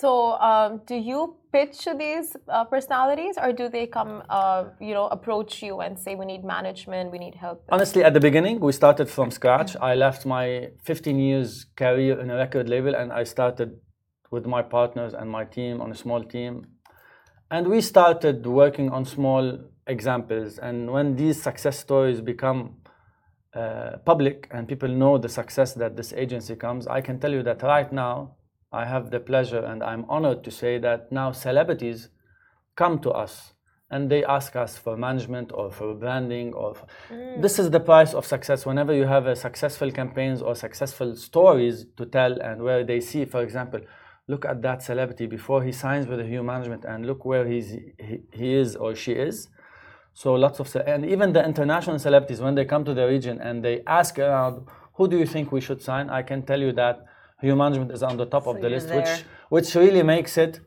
So, 0.00 0.10
um, 0.50 0.70
do 0.90 0.96
you 1.10 1.20
pitch 1.50 1.88
these 2.02 2.28
uh, 2.48 2.64
personalities, 2.74 3.34
or 3.42 3.50
do 3.60 3.66
they 3.76 3.86
come, 3.86 4.22
uh, 4.28 4.64
you 4.88 4.94
know, 4.96 5.06
approach 5.16 5.62
you 5.66 5.74
and 5.84 5.92
say, 6.04 6.14
"We 6.22 6.26
need 6.32 6.44
management, 6.56 7.04
we 7.14 7.18
need 7.26 7.36
help"? 7.44 7.58
Honestly, 7.76 8.02
at 8.08 8.12
the 8.18 8.24
beginning, 8.28 8.60
we 8.68 8.72
started 8.82 9.08
from 9.16 9.30
scratch. 9.38 9.70
I 9.90 9.92
left 10.06 10.20
my 10.36 10.46
15 10.84 11.18
years 11.28 11.48
career 11.82 12.14
in 12.22 12.30
a 12.34 12.36
record 12.44 12.66
label, 12.74 12.94
and 13.00 13.08
I 13.20 13.24
started 13.24 13.70
with 14.34 14.44
my 14.46 14.62
partners 14.76 15.12
and 15.18 15.26
my 15.38 15.44
team 15.56 15.80
on 15.84 15.88
a 15.96 15.98
small 16.04 16.22
team, 16.34 16.52
and 17.50 17.62
we 17.74 17.80
started 17.80 18.46
working 18.62 18.88
on 18.96 19.02
small 19.16 19.44
examples. 19.96 20.58
And 20.58 20.76
when 20.94 21.16
these 21.16 21.42
success 21.48 21.76
stories 21.86 22.20
become 22.20 22.60
public 24.04 24.48
and 24.50 24.68
people 24.68 24.88
know 24.88 25.18
the 25.18 25.28
success 25.28 25.74
that 25.74 25.96
this 25.96 26.12
agency 26.12 26.56
comes, 26.56 26.86
I 26.86 27.00
can 27.00 27.18
tell 27.18 27.32
you 27.32 27.42
that 27.42 27.62
right 27.62 27.90
now 27.92 28.36
I 28.72 28.84
have 28.84 29.10
the 29.10 29.20
pleasure 29.20 29.64
and 29.70 29.82
I'm 29.82 30.04
honored 30.08 30.44
to 30.44 30.50
say 30.50 30.78
that 30.78 31.10
now 31.10 31.32
celebrities 31.32 32.08
come 32.76 32.98
to 33.00 33.10
us 33.10 33.54
and 33.90 34.10
they 34.10 34.24
ask 34.24 34.54
us 34.54 34.76
for 34.76 34.96
management 34.96 35.50
or 35.52 35.70
for 35.70 35.94
branding 35.94 36.52
or 36.52 36.74
for, 36.74 36.86
mm. 37.10 37.40
this 37.40 37.58
is 37.58 37.70
the 37.70 37.80
price 37.80 38.12
of 38.12 38.26
success 38.26 38.66
whenever 38.66 38.92
you 38.92 39.06
have 39.06 39.26
a 39.26 39.34
successful 39.34 39.90
campaigns 39.90 40.42
or 40.42 40.54
successful 40.54 41.16
stories 41.16 41.86
to 41.96 42.04
tell 42.04 42.32
and 42.40 42.62
where 42.62 42.84
they 42.84 43.00
see 43.00 43.24
for 43.24 43.42
example 43.42 43.80
look 44.26 44.44
at 44.44 44.60
that 44.60 44.82
celebrity 44.82 45.26
before 45.26 45.62
he 45.62 45.72
signs 45.72 46.06
with 46.06 46.18
the 46.18 46.26
Hue 46.26 46.42
management 46.42 46.84
and 46.84 47.06
look 47.06 47.24
where 47.24 47.46
he's 47.46 47.70
he, 47.98 48.18
he 48.32 48.54
is 48.54 48.76
or 48.76 48.94
she 48.94 49.12
is 49.12 49.48
so 50.20 50.28
lots 50.44 50.58
of 50.62 50.66
and 50.92 51.00
even 51.14 51.28
the 51.36 51.42
international 51.52 51.98
celebrities 52.06 52.40
when 52.46 52.54
they 52.58 52.66
come 52.72 52.84
to 52.90 52.94
the 53.00 53.06
region 53.14 53.36
and 53.46 53.54
they 53.66 53.76
ask 54.00 54.12
around 54.18 54.54
who 54.96 55.04
do 55.12 55.16
you 55.22 55.28
think 55.34 55.44
we 55.58 55.62
should 55.66 55.80
sign 55.90 56.04
i 56.20 56.22
can 56.30 56.40
tell 56.50 56.60
you 56.66 56.72
that 56.82 56.96
Hue 57.40 57.54
Management 57.54 57.92
is 57.92 58.02
on 58.02 58.16
the 58.16 58.26
top 58.26 58.44
so 58.44 58.50
of 58.50 58.60
the 58.60 58.68
list, 58.68 58.88
there. 58.88 59.00
which 59.00 59.24
which 59.48 59.74
really 59.74 60.02
makes 60.02 60.36
it 60.36 60.60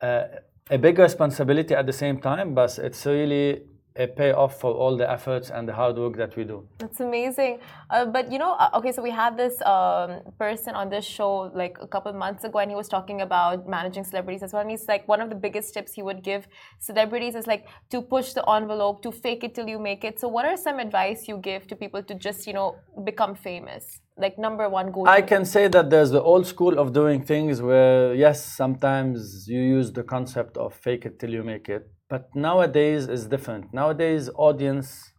uh, 0.00 0.24
a 0.70 0.78
big 0.78 0.98
responsibility 0.98 1.74
at 1.74 1.86
the 1.86 1.92
same 1.92 2.20
time, 2.20 2.54
but 2.54 2.78
it's 2.78 3.04
really 3.06 3.62
a 3.96 4.06
payoff 4.06 4.60
for 4.60 4.72
all 4.72 4.96
the 4.96 5.10
efforts 5.10 5.50
and 5.50 5.68
the 5.68 5.72
hard 5.72 5.96
work 5.96 6.16
that 6.16 6.36
we 6.36 6.44
do. 6.44 6.66
That's 6.78 7.00
amazing. 7.00 7.58
Uh, 7.90 8.04
but 8.06 8.30
you 8.30 8.38
know, 8.38 8.52
uh, 8.52 8.70
okay, 8.74 8.92
so 8.92 9.02
we 9.02 9.10
had 9.10 9.36
this 9.36 9.60
um, 9.62 10.20
person 10.38 10.74
on 10.74 10.88
this 10.88 11.04
show 11.04 11.50
like 11.54 11.76
a 11.80 11.86
couple 11.86 12.12
months 12.12 12.44
ago, 12.44 12.58
and 12.60 12.70
he 12.70 12.76
was 12.76 12.88
talking 12.88 13.20
about 13.22 13.68
managing 13.68 14.04
celebrities 14.04 14.42
as 14.42 14.52
well. 14.52 14.62
And 14.62 14.70
he's 14.70 14.86
like, 14.86 15.06
one 15.08 15.20
of 15.20 15.28
the 15.30 15.34
biggest 15.36 15.74
tips 15.74 15.92
he 15.94 16.02
would 16.02 16.22
give 16.22 16.46
celebrities 16.78 17.34
is 17.34 17.46
like 17.46 17.66
to 17.90 18.00
push 18.00 18.32
the 18.32 18.48
envelope, 18.48 19.02
to 19.02 19.10
fake 19.10 19.42
it 19.42 19.54
till 19.54 19.68
you 19.68 19.78
make 19.78 20.04
it. 20.04 20.20
So, 20.20 20.28
what 20.28 20.44
are 20.44 20.56
some 20.56 20.78
advice 20.78 21.26
you 21.26 21.38
give 21.38 21.66
to 21.68 21.76
people 21.76 22.02
to 22.02 22.14
just 22.14 22.46
you 22.46 22.52
know 22.52 22.76
become 23.04 23.34
famous? 23.34 24.00
like 24.20 24.36
number 24.36 24.68
one 24.68 24.90
go 24.90 25.06
I 25.06 25.22
can 25.22 25.44
say 25.44 25.68
that 25.68 25.90
there's 25.90 26.10
the 26.10 26.20
old 26.20 26.46
school 26.46 26.78
of 26.78 26.92
doing 26.92 27.22
things 27.22 27.62
where 27.62 28.14
yes, 28.14 28.44
sometimes 28.44 29.48
you 29.48 29.60
use 29.60 29.92
the 29.92 30.02
concept 30.02 30.56
of 30.56 30.74
fake 30.74 31.06
it 31.06 31.18
till 31.20 31.30
you 31.30 31.44
make 31.44 31.68
it. 31.68 31.88
But 32.08 32.34
nowadays 32.34 33.08
is 33.08 33.26
different. 33.26 33.72
Nowadays 33.72 34.30
audience 34.34 35.12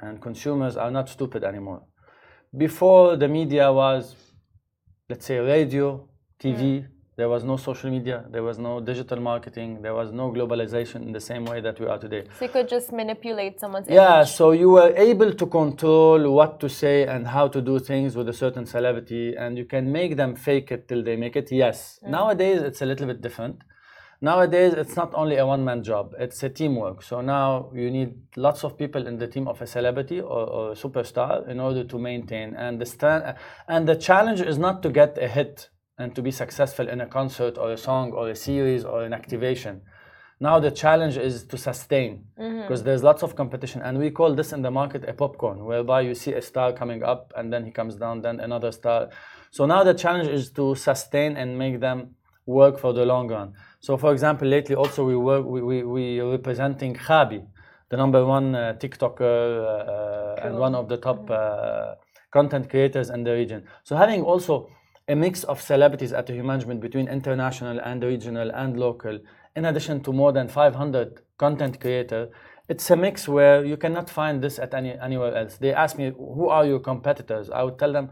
and 0.00 0.20
consumers 0.22 0.76
are 0.76 0.90
not 0.90 1.08
stupid 1.08 1.44
anymore. 1.44 1.82
Before 2.56 3.16
the 3.16 3.28
media 3.28 3.72
was 3.72 4.16
let's 5.08 5.26
say 5.26 5.38
radio, 5.38 6.08
TV, 6.40 6.62
mm. 6.82 6.86
There 7.20 7.28
was 7.28 7.44
no 7.44 7.56
social 7.58 7.90
media, 7.90 8.24
there 8.30 8.42
was 8.42 8.56
no 8.58 8.80
digital 8.80 9.20
marketing, 9.20 9.82
there 9.82 9.92
was 9.92 10.10
no 10.10 10.32
globalization 10.32 11.02
in 11.02 11.12
the 11.12 11.20
same 11.20 11.44
way 11.44 11.60
that 11.60 11.78
we 11.78 11.84
are 11.84 11.98
today. 11.98 12.22
So 12.38 12.46
you 12.46 12.50
could 12.50 12.68
just 12.76 12.92
manipulate 12.92 13.60
someone's 13.60 13.88
Yeah, 13.90 14.24
so 14.24 14.52
you 14.52 14.70
were 14.70 14.90
able 14.96 15.34
to 15.34 15.46
control 15.46 16.30
what 16.38 16.60
to 16.60 16.68
say 16.70 17.06
and 17.06 17.26
how 17.26 17.46
to 17.48 17.60
do 17.60 17.78
things 17.78 18.16
with 18.16 18.28
a 18.30 18.32
certain 18.32 18.64
celebrity, 18.64 19.34
and 19.36 19.58
you 19.58 19.66
can 19.66 19.92
make 19.92 20.16
them 20.16 20.34
fake 20.34 20.72
it 20.72 20.88
till 20.88 21.02
they 21.04 21.16
make 21.16 21.36
it. 21.36 21.52
Yes. 21.52 21.98
Mm. 22.02 22.10
Nowadays, 22.16 22.62
it's 22.62 22.80
a 22.80 22.86
little 22.86 23.06
bit 23.06 23.20
different. 23.20 23.56
Nowadays, 24.22 24.74
it's 24.74 24.96
not 24.96 25.14
only 25.14 25.36
a 25.36 25.46
one 25.46 25.64
man 25.64 25.82
job, 25.82 26.14
it's 26.18 26.42
a 26.42 26.50
teamwork. 26.50 27.02
So 27.02 27.22
now 27.22 27.70
you 27.74 27.90
need 27.90 28.20
lots 28.36 28.64
of 28.64 28.76
people 28.76 29.06
in 29.06 29.16
the 29.18 29.26
team 29.26 29.48
of 29.48 29.62
a 29.62 29.66
celebrity 29.66 30.20
or, 30.20 30.46
or 30.46 30.72
a 30.72 30.74
superstar 30.74 31.48
in 31.48 31.58
order 31.58 31.84
to 31.84 31.98
maintain. 31.98 32.54
And 32.54 32.78
the, 32.78 32.84
stand, 32.84 33.34
and 33.66 33.88
the 33.88 33.96
challenge 33.96 34.42
is 34.42 34.58
not 34.58 34.82
to 34.82 34.90
get 34.90 35.16
a 35.16 35.26
hit 35.26 35.70
and 35.96 36.14
to 36.16 36.22
be 36.22 36.30
successful 36.30 36.86
in 36.86 37.00
a 37.00 37.06
concert 37.06 37.56
or 37.56 37.72
a 37.72 37.78
song 37.78 38.12
or 38.12 38.28
a 38.28 38.36
series 38.36 38.84
or 38.84 39.04
an 39.04 39.14
activation. 39.14 39.80
Now 40.38 40.58
the 40.58 40.70
challenge 40.70 41.16
is 41.18 41.44
to 41.44 41.58
sustain 41.58 42.24
because 42.34 42.80
mm-hmm. 42.80 42.84
there's 42.84 43.02
lots 43.02 43.22
of 43.22 43.36
competition, 43.36 43.82
and 43.82 43.98
we 43.98 44.10
call 44.10 44.34
this 44.34 44.52
in 44.52 44.62
the 44.62 44.70
market 44.70 45.06
a 45.06 45.12
popcorn, 45.12 45.66
whereby 45.66 46.00
you 46.00 46.14
see 46.14 46.32
a 46.32 46.40
star 46.40 46.72
coming 46.72 47.02
up 47.02 47.30
and 47.36 47.52
then 47.52 47.66
he 47.66 47.70
comes 47.70 47.96
down, 47.96 48.22
then 48.22 48.40
another 48.40 48.72
star. 48.72 49.10
So 49.50 49.66
now 49.66 49.84
the 49.84 49.92
challenge 49.92 50.28
is 50.28 50.50
to 50.52 50.74
sustain 50.74 51.36
and 51.36 51.58
make 51.58 51.80
them 51.80 52.14
work 52.46 52.78
for 52.78 52.92
the 52.92 53.04
long 53.04 53.28
run. 53.28 53.54
So 53.80 53.96
for 53.96 54.12
example, 54.12 54.48
lately 54.48 54.74
also 54.74 55.04
we 55.04 55.16
work 55.16 55.44
we 55.44 55.62
we, 55.62 55.82
we 55.82 56.20
representing 56.20 56.94
Khaby, 56.94 57.46
the 57.88 57.96
number 57.96 58.24
one 58.24 58.54
uh, 58.54 58.74
TikToker 58.78 59.20
uh, 59.20 60.40
cool. 60.40 60.46
and 60.46 60.58
one 60.58 60.74
of 60.74 60.88
the 60.88 60.96
top 60.96 61.26
mm-hmm. 61.26 61.32
uh, 61.32 61.94
content 62.30 62.70
creators 62.70 63.10
in 63.10 63.24
the 63.24 63.32
region. 63.32 63.64
So 63.84 63.96
having 63.96 64.22
also 64.22 64.68
a 65.08 65.16
mix 65.16 65.42
of 65.44 65.60
celebrities 65.60 66.12
at 66.12 66.26
the 66.26 66.34
management 66.40 66.80
between 66.80 67.08
international 67.08 67.80
and 67.80 68.02
regional 68.02 68.50
and 68.52 68.78
local, 68.78 69.18
in 69.56 69.64
addition 69.64 70.00
to 70.04 70.12
more 70.12 70.32
than 70.32 70.46
500 70.46 71.20
content 71.36 71.80
creators. 71.80 72.28
It's 72.68 72.88
a 72.90 72.96
mix 72.96 73.26
where 73.26 73.64
you 73.64 73.76
cannot 73.76 74.08
find 74.08 74.40
this 74.40 74.60
at 74.60 74.72
any 74.74 74.92
anywhere 75.08 75.34
else. 75.40 75.56
They 75.56 75.72
ask 75.84 75.98
me, 75.98 76.12
"Who 76.16 76.48
are 76.56 76.64
your 76.64 76.78
competitors?" 76.90 77.50
I 77.50 77.62
would 77.64 77.78
tell 77.82 77.92
them, 77.92 78.10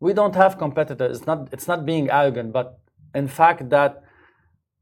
"We 0.00 0.12
don't 0.20 0.34
have 0.34 0.58
competitors. 0.58 1.18
It's 1.18 1.26
not 1.26 1.40
it's 1.52 1.68
not 1.72 1.86
being 1.90 2.10
arrogant, 2.10 2.52
but 2.58 2.66
in 3.14 3.28
fact 3.28 3.70
that 3.70 4.02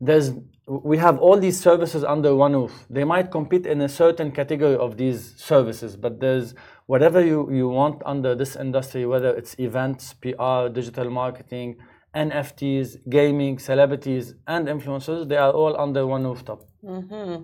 there's 0.01 0.33
we 0.71 0.99
have 0.99 1.19
all 1.19 1.37
these 1.37 1.59
services 1.59 2.05
under 2.05 2.35
one 2.35 2.53
roof. 2.53 2.87
They 2.89 3.03
might 3.03 3.33
compete 3.33 3.67
in 3.67 3.81
a 3.81 3.89
certain 3.89 4.31
category 4.31 4.77
of 4.77 4.97
these 4.97 5.35
services, 5.37 5.97
but 5.97 6.21
there's 6.21 6.55
whatever 6.87 7.25
you, 7.25 7.51
you 7.51 7.69
want 7.69 8.01
under 8.07 8.37
this 8.37 8.55
industry, 8.55 9.05
whether 9.05 9.35
it's 9.35 9.57
events, 9.59 10.15
PR, 10.15 10.69
digital 10.73 11.11
marketing, 11.11 11.77
NFTs, 12.15 13.09
gaming, 13.09 13.59
celebrities, 13.59 14.35
and 14.47 14.69
influencers, 14.69 15.29
they 15.29 15.37
are 15.37 15.51
all 15.53 15.81
under 15.81 16.07
one 16.07 16.25
rooftop. 16.25 16.63
Mm-hmm. 16.85 17.43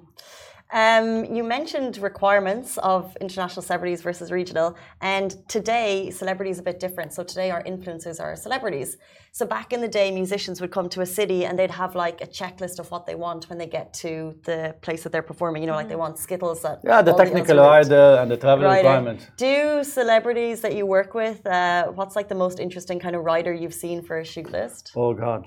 Um, 0.72 1.24
you 1.26 1.44
mentioned 1.44 1.98
requirements 1.98 2.76
of 2.78 3.16
international 3.20 3.62
celebrities 3.62 4.02
versus 4.02 4.32
regional, 4.32 4.76
and 5.00 5.36
today 5.48 6.10
celebrity 6.10 6.50
is 6.50 6.58
a 6.58 6.62
bit 6.62 6.80
different. 6.80 7.12
So 7.12 7.22
today 7.22 7.50
our 7.52 7.62
influencers 7.62 8.20
are 8.20 8.34
celebrities. 8.34 8.96
So 9.30 9.46
back 9.46 9.72
in 9.72 9.80
the 9.80 9.88
day, 9.88 10.10
musicians 10.10 10.60
would 10.60 10.72
come 10.72 10.88
to 10.88 11.02
a 11.02 11.06
city 11.06 11.44
and 11.44 11.56
they'd 11.56 11.70
have 11.70 11.94
like 11.94 12.20
a 12.20 12.26
checklist 12.26 12.80
of 12.80 12.90
what 12.90 13.06
they 13.06 13.14
want 13.14 13.48
when 13.48 13.58
they 13.58 13.66
get 13.66 13.94
to 13.94 14.34
the 14.44 14.74
place 14.80 15.04
that 15.04 15.12
they're 15.12 15.22
performing. 15.22 15.62
You 15.62 15.68
know, 15.68 15.74
like 15.74 15.88
they 15.88 15.94
want 16.06 16.18
skittles. 16.18 16.62
That 16.62 16.80
yeah, 16.82 17.00
the 17.00 17.12
technical 17.12 17.58
rider 17.58 18.18
and 18.20 18.28
the 18.30 18.36
travel 18.36 18.64
rider. 18.64 18.88
requirement. 18.88 19.30
Do 19.36 19.84
celebrities 19.84 20.62
that 20.62 20.74
you 20.74 20.84
work 20.84 21.14
with, 21.14 21.46
uh, 21.46 21.88
what's 21.98 22.16
like 22.16 22.28
the 22.28 22.34
most 22.34 22.58
interesting 22.58 22.98
kind 22.98 23.14
of 23.14 23.22
rider 23.22 23.52
you've 23.52 23.74
seen 23.74 24.02
for 24.02 24.18
a 24.18 24.24
shoot 24.24 24.50
list? 24.50 24.92
Oh 24.96 25.14
God, 25.14 25.46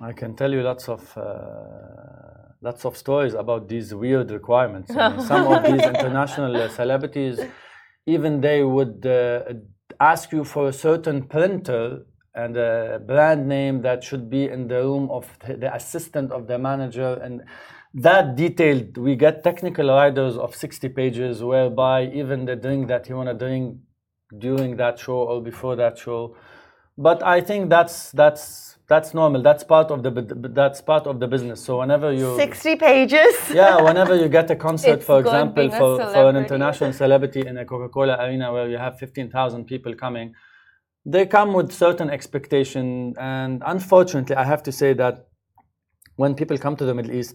I 0.00 0.12
can 0.12 0.36
tell 0.36 0.52
you 0.52 0.62
lots 0.62 0.88
of. 0.88 1.02
Uh, 1.16 2.51
lots 2.62 2.84
of 2.84 2.96
stories 2.96 3.34
about 3.34 3.68
these 3.68 3.92
weird 3.94 4.30
requirements. 4.30 4.90
I 4.94 5.16
mean, 5.16 5.26
some 5.26 5.46
of 5.52 5.64
these 5.64 5.82
international 5.94 6.56
uh, 6.56 6.68
celebrities, 6.68 7.40
even 8.06 8.40
they 8.40 8.62
would 8.62 9.04
uh, 9.04 9.54
ask 10.00 10.32
you 10.32 10.44
for 10.44 10.68
a 10.68 10.72
certain 10.72 11.24
printer 11.24 12.04
and 12.34 12.56
a 12.56 13.00
brand 13.06 13.46
name 13.48 13.82
that 13.82 14.02
should 14.02 14.30
be 14.30 14.48
in 14.48 14.68
the 14.68 14.82
room 14.82 15.10
of 15.10 15.28
the 15.46 15.74
assistant 15.74 16.32
of 16.32 16.46
the 16.46 16.58
manager 16.58 17.14
and 17.22 17.42
that 17.94 18.36
detailed 18.36 18.96
we 18.96 19.14
get 19.14 19.44
technical 19.44 19.88
riders 19.88 20.38
of 20.38 20.56
60 20.56 20.88
pages 20.88 21.42
whereby 21.42 22.06
even 22.06 22.46
the 22.46 22.56
drink 22.56 22.88
that 22.88 23.06
you 23.08 23.16
want 23.16 23.28
to 23.28 23.34
drink 23.34 23.76
during 24.38 24.76
that 24.76 24.98
show 24.98 25.18
or 25.30 25.42
before 25.42 25.76
that 25.76 25.98
show 25.98 26.34
but 26.96 27.22
i 27.22 27.40
think 27.40 27.70
that's 27.70 28.10
that's 28.12 28.72
that's 28.92 29.14
normal. 29.14 29.40
That's 29.42 29.64
part 29.64 29.88
of 29.90 30.02
the 30.02 30.10
that's 30.60 30.80
part 30.92 31.04
of 31.06 31.20
the 31.22 31.28
business. 31.34 31.58
So 31.66 31.78
whenever 31.82 32.12
you 32.12 32.28
sixty 32.36 32.74
pages. 32.76 33.34
yeah, 33.60 33.80
whenever 33.88 34.14
you 34.22 34.28
get 34.38 34.50
a 34.50 34.56
concert, 34.56 34.98
it's 34.98 35.06
for 35.10 35.18
example, 35.20 35.70
for, 35.70 35.92
for 36.14 36.24
an 36.32 36.36
international 36.44 36.92
celebrity 36.92 37.42
in 37.50 37.54
a 37.62 37.64
Coca-Cola 37.64 38.14
arena 38.24 38.52
where 38.52 38.68
you 38.68 38.78
have 38.86 38.98
fifteen 38.98 39.30
thousand 39.36 39.62
people 39.72 39.94
coming, 39.94 40.34
they 41.14 41.24
come 41.36 41.50
with 41.58 41.72
certain 41.72 42.10
expectation, 42.10 43.14
and 43.18 43.62
unfortunately, 43.74 44.36
I 44.36 44.44
have 44.52 44.62
to 44.68 44.72
say 44.80 44.92
that 45.02 45.14
when 46.16 46.34
people 46.34 46.58
come 46.58 46.76
to 46.76 46.84
the 46.84 46.94
Middle 46.98 47.14
East, 47.20 47.34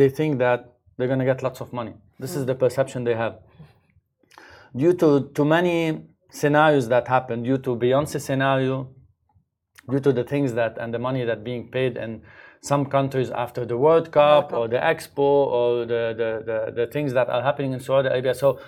they 0.00 0.08
think 0.18 0.38
that 0.38 0.60
they're 0.96 1.08
gonna 1.08 1.30
get 1.32 1.42
lots 1.42 1.60
of 1.60 1.72
money. 1.72 1.94
This 2.18 2.32
mm. 2.34 2.38
is 2.38 2.46
the 2.46 2.56
perception 2.64 3.04
they 3.04 3.18
have. 3.24 3.34
Due 4.82 4.94
to 4.94 5.08
to 5.36 5.44
many 5.56 5.76
scenarios 6.30 6.86
that 6.88 7.08
happen, 7.16 7.36
due 7.42 7.58
to 7.66 7.70
Beyonce 7.76 8.20
scenario, 8.20 8.76
due 9.90 10.00
to 10.00 10.12
the 10.12 10.24
things 10.24 10.54
that 10.54 10.78
and 10.78 10.92
the 10.92 10.98
money 10.98 11.24
that 11.24 11.44
being 11.44 11.70
paid 11.70 11.96
in 11.96 12.22
some 12.60 12.86
countries 12.86 13.30
after 13.30 13.64
the 13.64 13.76
World 13.76 14.10
Cup, 14.10 14.50
World 14.50 14.50
Cup. 14.50 14.58
or 14.58 14.68
the 14.68 14.76
Expo 14.76 15.18
or 15.18 15.86
the, 15.86 16.14
the, 16.16 16.30
the, 16.48 16.72
the, 16.72 16.86
things 16.92 17.12
that 17.12 17.28
are 17.28 17.42
happening 17.42 17.72
in 17.72 17.80
Saudi 17.80 18.08
Arabia. 18.08 18.34
So 18.34 18.58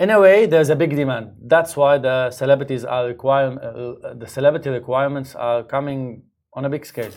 in 0.00 0.10
a 0.10 0.18
way, 0.20 0.46
there's 0.46 0.70
a 0.70 0.76
big 0.76 0.90
demand. 0.96 1.32
That's 1.42 1.76
why 1.76 1.98
the 1.98 2.30
celebrities 2.30 2.84
are 2.84 3.06
require, 3.06 3.48
uh, 3.52 4.14
the 4.14 4.26
celebrity 4.26 4.70
requirements 4.70 5.34
are 5.34 5.62
coming 5.62 6.22
on 6.54 6.64
a 6.64 6.70
big 6.70 6.86
scale. 6.86 7.12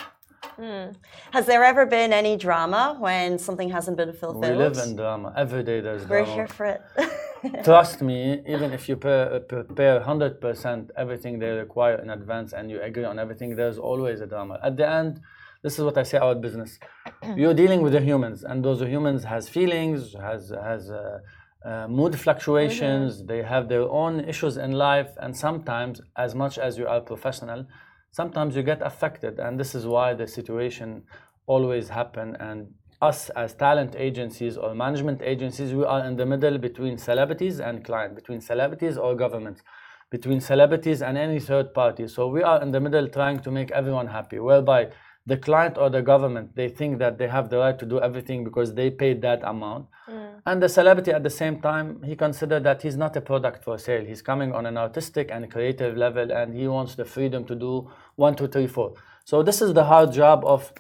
Has 1.32 1.46
there 1.46 1.64
ever 1.64 1.86
been 1.86 2.14
any 2.14 2.38
drama 2.38 2.96
when 3.00 3.40
something 3.40 3.70
hasn't 3.70 3.98
been 3.98 4.14
fulfilled? 4.14 4.46
We 4.46 4.52
live 4.52 4.78
in 4.78 4.96
drama. 4.96 5.34
Every 5.36 5.64
day 5.64 5.82
there's 5.82 6.08
We're 6.08 6.24
drama. 6.24 6.34
here 6.34 6.48
for 6.48 6.66
it. 6.66 6.82
Trust 7.64 8.02
me, 8.02 8.42
even 8.48 8.72
if 8.72 8.88
you 8.90 8.96
pre- 8.96 9.40
prepare 9.48 10.00
100% 10.00 10.90
everything 10.98 11.40
they 11.40 11.50
require 11.50 11.96
in 11.96 12.10
advance 12.10 12.54
and 12.54 12.70
you 12.72 12.82
agree 12.82 13.04
on 13.06 13.20
everything, 13.20 13.56
there's 13.56 13.78
always 13.78 14.22
a 14.22 14.28
drama. 14.28 14.60
At 14.64 14.78
the 14.78 14.88
end, 14.88 15.22
this 15.64 15.78
is 15.78 15.84
what 15.84 15.98
I 15.98 16.04
say 16.04 16.18
about 16.18 16.42
business. 16.42 16.78
You're 17.36 17.54
dealing 17.54 17.82
with 17.82 17.94
the 17.94 18.02
humans, 18.02 18.44
and 18.44 18.64
those 18.64 18.82
humans 18.82 19.24
has 19.24 19.50
feelings, 19.50 20.14
has 20.14 20.54
has 20.70 20.92
uh, 20.92 21.20
uh, 21.66 21.88
mood 21.88 22.20
fluctuations. 22.20 23.26
They 23.26 23.42
have 23.42 23.68
their 23.68 23.88
own 24.02 24.20
issues 24.34 24.58
in 24.58 24.72
life, 24.74 25.12
and 25.18 25.36
sometimes, 25.36 26.02
as 26.16 26.36
much 26.36 26.58
as 26.58 26.78
you 26.78 26.88
are 26.88 27.02
professional, 27.02 27.66
sometimes 28.12 28.56
you 28.56 28.64
get 28.64 28.82
affected, 28.82 29.40
and 29.40 29.60
this 29.60 29.74
is 29.74 29.86
why 29.86 30.14
the 30.14 30.28
situation 30.28 31.04
always 31.48 31.90
happen. 31.90 32.36
And 32.40 32.74
us 33.10 33.30
as 33.44 33.54
talent 33.54 33.96
agencies 34.08 34.58
or 34.58 34.70
management 34.76 35.22
agencies, 35.34 35.74
we 35.74 35.86
are 35.94 36.06
in 36.06 36.16
the 36.16 36.26
middle 36.26 36.58
between 36.58 36.98
celebrities 36.98 37.60
and 37.60 37.84
client, 37.90 38.16
between 38.16 38.42
celebrities 38.42 38.98
or 38.98 39.16
governments, 39.16 39.62
between 40.10 40.40
celebrities 40.52 41.02
and 41.02 41.18
any 41.18 41.40
third 41.40 41.74
party. 41.74 42.08
So 42.08 42.28
we 42.28 42.42
are 42.52 42.62
in 42.62 42.72
the 42.72 42.80
middle 42.80 43.08
trying 43.08 43.40
to 43.40 43.52
make 43.52 43.72
everyone 43.72 44.08
happy, 44.08 44.40
whereby 44.40 44.82
the 45.28 45.38
client 45.38 45.78
or 45.78 45.90
the 45.90 46.02
government 46.02 46.56
they 46.56 46.70
think 46.70 47.00
that 47.00 47.18
they 47.18 47.28
have 47.28 47.50
the 47.50 47.58
right 47.58 47.78
to 47.80 47.86
do 47.86 48.00
everything 48.00 48.44
because 48.44 48.74
they 48.76 48.90
paid 48.90 49.22
that 49.22 49.42
amount. 49.44 49.88
Mm. 50.08 50.42
And 50.46 50.62
the 50.62 50.70
celebrity 50.70 51.12
at 51.12 51.24
the 51.24 51.30
same 51.30 51.60
time 51.62 52.04
he 52.04 52.16
considered 52.16 52.64
that 52.64 52.84
he's 52.84 52.98
not 53.04 53.16
a 53.16 53.22
product 53.22 53.64
for 53.64 53.78
sale. 53.80 54.06
He's 54.06 54.22
coming 54.22 54.54
on 54.54 54.68
an 54.68 54.78
artistic 54.78 55.32
and 55.32 55.52
creative 55.52 55.98
level 55.98 56.32
and 56.32 56.56
he 56.56 56.68
wants 56.68 56.94
the 56.96 57.06
freedom 57.06 57.44
to 57.46 57.56
do 57.56 57.90
one 58.16 58.36
two 58.36 58.48
three 58.48 58.68
four. 58.68 58.94
So 59.24 59.42
this 59.42 59.62
is 59.62 59.74
the 59.74 59.86
hard 59.86 60.14
job 60.14 60.46
of 60.46 60.72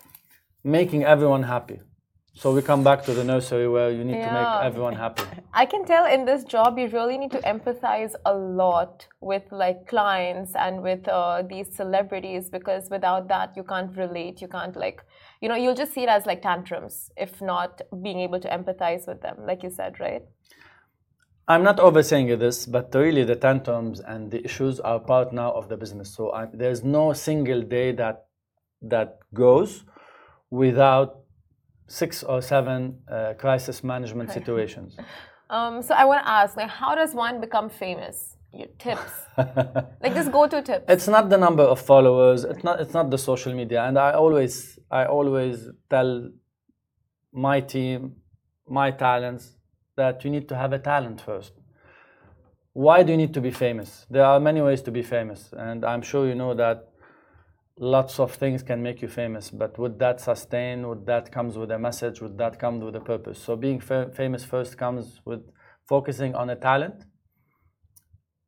making 0.64 1.04
everyone 1.04 1.44
happy 1.44 1.80
so 2.36 2.54
we 2.54 2.62
come 2.62 2.84
back 2.84 3.04
to 3.04 3.14
the 3.14 3.24
nursery 3.24 3.68
where 3.68 3.90
you 3.92 4.04
need 4.04 4.22
to 4.22 4.32
make 4.40 4.52
everyone 4.70 4.96
happy 4.96 5.24
I 5.58 5.66
can 5.66 5.86
tell 5.86 6.06
in 6.06 6.26
this 6.26 6.44
job 6.44 6.78
you 6.78 6.90
really 6.90 7.18
need 7.18 7.32
to 7.32 7.40
empathize 7.40 8.14
a 8.26 8.34
lot 8.34 9.08
with 9.22 9.44
like 9.54 9.88
clients 9.88 10.54
and 10.54 10.82
with 10.82 11.08
uh, 11.08 11.44
these 11.44 11.74
celebrities 11.74 12.50
because 12.50 12.90
without 12.90 13.30
that 13.30 13.56
you 13.56 13.64
can't 13.64 13.96
relate. 13.96 14.42
You 14.42 14.50
can't 14.50 14.76
like, 14.76 15.02
you 15.40 15.48
know, 15.48 15.56
you'll 15.56 15.76
just 15.84 15.94
see 15.94 16.04
it 16.04 16.10
as 16.10 16.26
like 16.26 16.42
tantrums 16.42 17.10
if 17.16 17.42
not 17.42 17.82
being 18.02 18.20
able 18.20 18.42
to 18.42 18.50
empathize 18.50 19.08
with 19.08 19.22
them, 19.22 19.38
like 19.48 19.64
you 19.64 19.70
said, 19.70 19.98
right? 20.02 20.24
I'm 21.48 21.64
not 21.64 21.80
oversaying 21.80 22.38
this, 22.38 22.66
but 22.66 22.94
really 22.94 23.24
the 23.24 23.38
tantrums 23.38 24.02
and 24.02 24.30
the 24.30 24.44
issues 24.44 24.82
are 24.82 25.00
part 25.00 25.32
now 25.32 25.54
of 25.54 25.70
the 25.70 25.78
business. 25.78 26.14
So 26.14 26.34
I, 26.34 26.48
there's 26.52 26.84
no 26.84 27.14
single 27.14 27.62
day 27.62 27.94
that 27.94 28.26
that 28.82 29.20
goes 29.34 29.86
without 30.50 31.20
six 31.88 32.24
or 32.24 32.42
seven 32.42 33.00
uh, 33.12 33.34
crisis 33.38 33.84
management 33.84 34.32
situations. 34.32 34.98
Um, 35.48 35.84
so 35.84 35.94
I 35.94 36.06
want 36.06 36.24
to 36.24 36.28
ask, 36.28 36.58
like, 36.58 36.70
how 36.70 36.96
does 36.96 37.14
one 37.14 37.40
become 37.40 37.70
famous? 37.70 38.36
Your 38.52 38.68
tips, 38.80 39.12
like 39.38 40.16
just 40.16 40.32
go-to 40.32 40.62
tips. 40.62 40.86
It's 40.88 41.08
not 41.08 41.30
the 41.30 41.38
number 41.38 41.62
of 41.62 41.80
followers. 41.80 42.46
It's 42.46 42.64
not. 42.64 42.80
It's 42.80 42.94
not 42.94 43.12
the 43.12 43.18
social 43.18 43.54
media. 43.54 43.84
And 43.84 44.00
I 44.00 44.14
always, 44.14 44.80
I 44.90 45.06
always 45.06 45.68
tell 45.90 46.32
my 47.34 47.60
team, 47.60 48.16
my 48.66 48.92
talents, 48.92 49.58
that 49.98 50.24
you 50.24 50.32
need 50.32 50.48
to 50.50 50.56
have 50.56 50.72
a 50.72 50.80
talent 50.80 51.20
first. 51.20 51.52
Why 52.72 53.04
do 53.04 53.12
you 53.12 53.18
need 53.18 53.34
to 53.34 53.42
be 53.42 53.52
famous? 53.52 54.06
There 54.10 54.24
are 54.24 54.40
many 54.40 54.62
ways 54.62 54.82
to 54.84 54.92
be 54.92 55.04
famous, 55.04 55.54
and 55.58 55.84
I'm 55.84 56.02
sure 56.02 56.26
you 56.26 56.36
know 56.36 56.54
that 56.54 56.88
lots 57.78 58.20
of 58.20 58.34
things 58.34 58.64
can 58.64 58.82
make 58.82 59.02
you 59.02 59.08
famous. 59.08 59.50
But 59.52 59.78
would 59.78 60.00
that 60.00 60.22
sustain? 60.22 60.88
Would 60.88 61.06
that 61.08 61.32
comes 61.32 61.58
with 61.58 61.72
a 61.72 61.80
message? 61.80 62.22
Would 62.22 62.38
that 62.38 62.60
come 62.60 62.80
with 62.80 62.96
a 62.96 63.02
purpose? 63.02 63.40
So 63.40 63.56
being 63.56 63.80
fa- 63.80 64.12
famous 64.14 64.44
first 64.44 64.78
comes 64.78 65.22
with 65.26 65.42
focusing 65.88 66.36
on 66.36 66.50
a 66.50 66.56
talent 66.56 67.06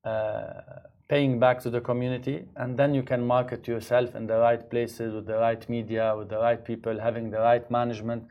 uh, 0.03 0.61
paying 1.09 1.39
back 1.39 1.61
to 1.61 1.69
the 1.69 1.81
community, 1.81 2.45
and 2.57 2.77
then 2.77 2.93
you 2.93 3.03
can 3.03 3.25
market 3.25 3.67
yourself 3.67 4.15
in 4.15 4.27
the 4.27 4.37
right 4.37 4.69
places 4.69 5.13
with 5.13 5.25
the 5.25 5.37
right 5.37 5.67
media, 5.69 6.13
with 6.17 6.29
the 6.29 6.37
right 6.37 6.63
people, 6.63 6.99
having 6.99 7.29
the 7.29 7.39
right 7.39 7.69
management, 7.71 8.23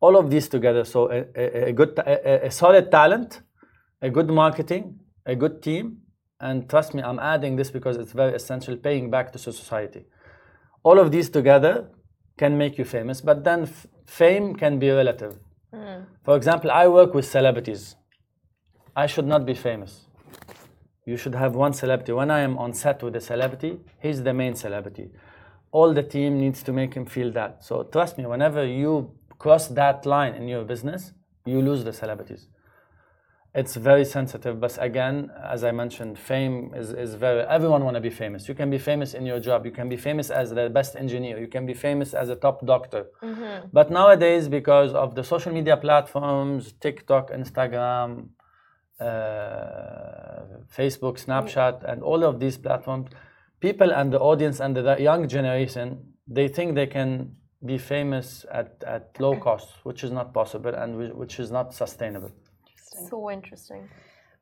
all 0.00 0.16
of 0.16 0.30
these 0.30 0.48
together. 0.48 0.84
So 0.84 1.10
a, 1.10 1.24
a, 1.36 1.68
a 1.68 1.72
good, 1.72 1.98
a, 1.98 2.46
a 2.46 2.50
solid 2.50 2.90
talent, 2.90 3.42
a 4.00 4.10
good 4.10 4.28
marketing, 4.28 4.98
a 5.26 5.34
good 5.34 5.62
team, 5.62 5.98
and 6.40 6.68
trust 6.68 6.94
me, 6.94 7.02
I'm 7.02 7.18
adding 7.18 7.56
this 7.56 7.70
because 7.70 7.96
it's 7.96 8.12
very 8.12 8.34
essential. 8.34 8.76
Paying 8.76 9.10
back 9.10 9.32
to 9.32 9.38
society. 9.38 10.06
All 10.82 10.98
of 10.98 11.10
these 11.10 11.30
together 11.30 11.88
can 12.36 12.58
make 12.58 12.78
you 12.78 12.84
famous, 12.84 13.20
but 13.20 13.44
then 13.44 13.68
fame 14.06 14.54
can 14.54 14.78
be 14.78 14.90
relative. 14.90 15.38
Hmm. 15.72 16.02
For 16.24 16.36
example, 16.36 16.70
I 16.70 16.88
work 16.88 17.14
with 17.14 17.24
celebrities. 17.24 17.96
I 18.94 19.06
should 19.06 19.26
not 19.26 19.46
be 19.46 19.54
famous 19.54 20.06
you 21.04 21.16
should 21.16 21.34
have 21.34 21.54
one 21.54 21.72
celebrity. 21.72 22.12
When 22.12 22.30
I 22.30 22.40
am 22.40 22.58
on 22.58 22.72
set 22.72 23.02
with 23.02 23.16
a 23.16 23.20
celebrity, 23.20 23.80
he's 24.00 24.22
the 24.22 24.32
main 24.32 24.54
celebrity. 24.54 25.10
All 25.72 25.92
the 25.92 26.02
team 26.02 26.38
needs 26.38 26.62
to 26.64 26.72
make 26.72 26.94
him 26.94 27.06
feel 27.06 27.32
that. 27.32 27.64
So 27.64 27.84
trust 27.84 28.18
me, 28.18 28.26
whenever 28.26 28.64
you 28.64 29.10
cross 29.38 29.68
that 29.68 30.06
line 30.06 30.34
in 30.34 30.46
your 30.46 30.64
business, 30.64 31.12
you 31.44 31.60
lose 31.60 31.82
the 31.82 31.92
celebrities. 31.92 32.48
It's 33.54 33.76
very 33.76 34.06
sensitive, 34.06 34.60
but 34.60 34.78
again, 34.80 35.30
as 35.44 35.62
I 35.62 35.72
mentioned, 35.72 36.18
fame 36.18 36.72
is, 36.74 36.90
is 36.94 37.14
very, 37.16 37.42
everyone 37.42 37.84
want 37.84 37.96
to 37.96 38.00
be 38.00 38.08
famous. 38.08 38.48
You 38.48 38.54
can 38.54 38.70
be 38.70 38.78
famous 38.78 39.12
in 39.12 39.26
your 39.26 39.40
job. 39.40 39.66
You 39.66 39.72
can 39.72 39.90
be 39.90 39.98
famous 39.98 40.30
as 40.30 40.54
the 40.54 40.70
best 40.70 40.96
engineer. 40.96 41.38
You 41.38 41.48
can 41.48 41.66
be 41.66 41.74
famous 41.74 42.14
as 42.14 42.30
a 42.30 42.36
top 42.36 42.64
doctor. 42.64 43.08
But 43.70 43.90
nowadays, 43.90 44.48
because 44.48 44.94
of 44.94 45.14
the 45.14 45.22
social 45.22 45.52
media 45.52 45.76
platforms, 45.76 46.72
TikTok, 46.80 47.30
Instagram, 47.30 48.28
uh, 48.98 49.04
Facebook, 50.74 51.22
Snapchat, 51.22 51.84
and 51.84 52.02
all 52.02 52.24
of 52.24 52.40
these 52.40 52.56
platforms, 52.56 53.10
people 53.60 53.92
and 53.92 54.10
the 54.14 54.18
audience 54.18 54.60
and 54.60 54.74
the 54.74 54.96
young 54.98 55.28
generation, 55.28 56.14
they 56.26 56.48
think 56.48 56.74
they 56.74 56.86
can 56.86 57.36
be 57.66 57.76
famous 57.76 58.46
at, 58.50 58.82
at 58.86 59.14
low 59.20 59.36
cost, 59.36 59.68
which 59.82 60.02
is 60.04 60.10
not 60.10 60.32
possible 60.32 60.74
and 60.74 61.14
which 61.14 61.38
is 61.38 61.50
not 61.50 61.74
sustainable. 61.74 62.30
So 63.08 63.30
interesting. 63.30 63.88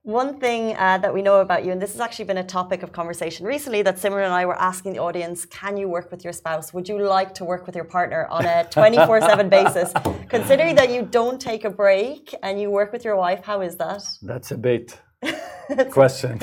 One 0.03 0.41
thing 0.41 0.75
uh, 0.77 0.97
that 0.99 1.13
we 1.13 1.21
know 1.21 1.41
about 1.41 1.63
you, 1.65 1.73
and 1.73 1.81
this 1.81 1.93
has 1.93 2.01
actually 2.01 2.25
been 2.25 2.39
a 2.39 2.45
topic 2.45 2.83
of 2.83 2.91
conversation 2.91 3.45
recently, 3.45 3.83
that 3.83 3.97
Simran 3.97 4.25
and 4.25 4.33
I 4.33 4.47
were 4.47 4.59
asking 4.59 4.95
the 4.95 4.99
audience, 4.99 5.45
can 5.45 5.77
you 5.77 5.91
work 5.91 6.11
with 6.11 6.25
your 6.25 6.33
spouse? 6.33 6.73
Would 6.73 6.89
you 6.89 6.99
like 7.03 7.35
to 7.35 7.45
work 7.45 7.67
with 7.67 7.77
your 7.77 7.85
partner 7.85 8.27
on 8.31 8.47
a 8.47 8.65
24 8.71 9.21
7 9.21 9.49
basis? 9.51 9.93
Considering 10.29 10.75
that 10.77 10.91
you 10.91 11.03
don't 11.03 11.39
take 11.39 11.65
a 11.67 11.71
break 11.71 12.35
and 12.43 12.59
you 12.59 12.71
work 12.71 12.93
with 12.93 13.05
your 13.05 13.17
wife, 13.17 13.45
how 13.45 13.61
is 13.61 13.77
that? 13.77 14.03
That's 14.23 14.51
a 14.53 14.57
bait 14.57 14.99
question. 15.91 16.41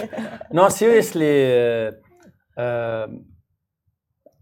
no, 0.52 0.70
seriously, 0.70 1.34
uh, 1.60 1.92
um 2.58 3.26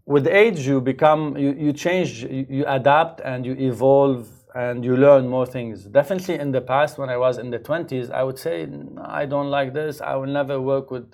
with 0.06 0.26
age 0.28 0.66
you 0.66 0.80
become, 0.80 1.36
you, 1.36 1.52
you 1.58 1.72
change, 1.72 2.22
you, 2.22 2.46
you 2.48 2.64
adapt 2.66 3.20
and 3.20 3.44
you 3.44 3.54
evolve 3.58 4.28
and 4.56 4.82
you 4.86 4.96
learn 4.96 5.28
more 5.28 5.44
things. 5.44 5.84
Definitely 5.84 6.36
in 6.36 6.50
the 6.50 6.62
past, 6.62 6.96
when 6.96 7.10
I 7.10 7.18
was 7.18 7.36
in 7.36 7.50
the 7.50 7.58
20s, 7.58 8.10
I 8.10 8.22
would 8.22 8.38
say, 8.38 8.66
I 9.04 9.26
don't 9.26 9.50
like 9.50 9.74
this. 9.74 10.00
I 10.00 10.14
will 10.16 10.32
never 10.40 10.58
work 10.60 10.90
with 10.90 11.08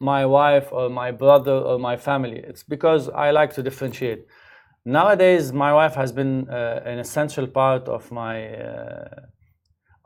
my 0.00 0.24
wife 0.24 0.68
or 0.72 0.88
my 0.88 1.10
brother 1.10 1.52
or 1.52 1.78
my 1.78 1.96
family. 1.98 2.38
It's 2.38 2.62
because 2.62 3.10
I 3.10 3.30
like 3.30 3.52
to 3.56 3.62
differentiate. 3.62 4.24
Nowadays, 4.86 5.52
my 5.52 5.72
wife 5.80 5.94
has 5.96 6.12
been 6.12 6.48
uh, 6.48 6.80
an 6.86 6.98
essential 6.98 7.46
part 7.46 7.88
of 7.88 8.10
my 8.10 8.36
uh, 8.54 9.20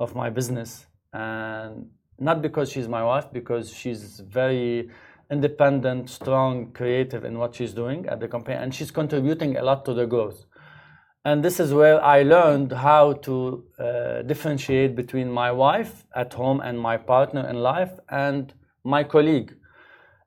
of 0.00 0.16
my 0.16 0.28
business, 0.28 0.86
and 1.12 1.88
not 2.18 2.42
because 2.42 2.72
she's 2.72 2.88
my 2.88 3.04
wife, 3.04 3.26
because 3.32 3.72
she's 3.72 4.18
very 4.40 4.90
independent, 5.30 6.10
strong, 6.10 6.72
creative 6.72 7.24
in 7.24 7.38
what 7.38 7.54
she's 7.54 7.72
doing 7.72 8.06
at 8.06 8.18
the 8.18 8.26
company, 8.26 8.56
and 8.56 8.74
she's 8.74 8.90
contributing 8.90 9.56
a 9.56 9.62
lot 9.62 9.84
to 9.84 9.94
the 9.94 10.06
growth. 10.06 10.46
And 11.24 11.44
this 11.44 11.60
is 11.60 11.72
where 11.72 12.02
I 12.02 12.22
learned 12.22 12.72
how 12.72 13.12
to 13.12 13.64
uh, 13.78 14.22
differentiate 14.22 14.96
between 14.96 15.30
my 15.30 15.52
wife 15.52 16.04
at 16.16 16.32
home 16.34 16.60
and 16.60 16.78
my 16.78 16.96
partner 16.96 17.48
in 17.48 17.56
life 17.56 17.92
and 18.08 18.52
my 18.82 19.04
colleague. 19.04 19.54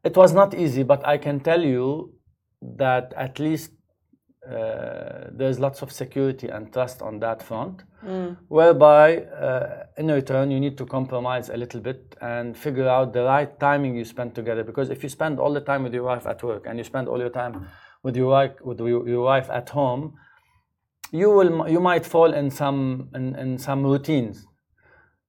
It 0.05 0.15
was 0.15 0.33
not 0.33 0.53
easy, 0.53 0.83
but 0.83 1.05
I 1.05 1.17
can 1.17 1.41
tell 1.41 1.61
you 1.61 2.13
that 2.61 3.13
at 3.17 3.39
least 3.39 3.71
uh, 4.49 5.31
there's 5.31 5.59
lots 5.59 5.81
of 5.81 5.91
security 5.91 6.47
and 6.47 6.71
trust 6.71 7.01
on 7.01 7.19
that 7.19 7.41
front, 7.43 7.81
whereby 8.47 9.17
uh, 9.17 9.87
in 9.97 10.07
return 10.07 10.51
you 10.51 10.59
need 10.59 10.77
to 10.77 10.85
compromise 10.85 11.49
a 11.49 11.57
little 11.57 11.81
bit 11.81 12.15
and 12.21 12.55
figure 12.55 12.87
out 12.87 13.11
the 13.11 13.23
right 13.23 13.59
timing 13.59 13.95
you 13.95 14.05
spend 14.05 14.35
together. 14.35 14.63
Because 14.63 14.89
if 14.91 15.01
you 15.03 15.09
spend 15.09 15.39
all 15.39 15.51
the 15.51 15.61
time 15.61 15.83
with 15.83 15.93
your 15.93 16.03
wife 16.03 16.25
at 16.27 16.41
work 16.43 16.67
and 16.67 16.77
you 16.77 16.83
spend 16.83 17.07
all 17.07 17.19
your 17.19 17.31
time 17.31 17.67
with 18.03 18.15
your 18.15 18.29
wife 18.29 18.51
with 18.61 18.79
your, 18.79 19.09
your 19.09 19.23
wife 19.23 19.49
at 19.49 19.69
home, 19.69 20.13
you 21.15 21.29
will 21.29 21.69
you 21.69 21.79
might 21.79 22.05
fall 22.05 22.33
in 22.33 22.49
some 22.49 23.09
in, 23.15 23.35
in 23.35 23.57
some 23.57 23.83
routines. 23.83 24.45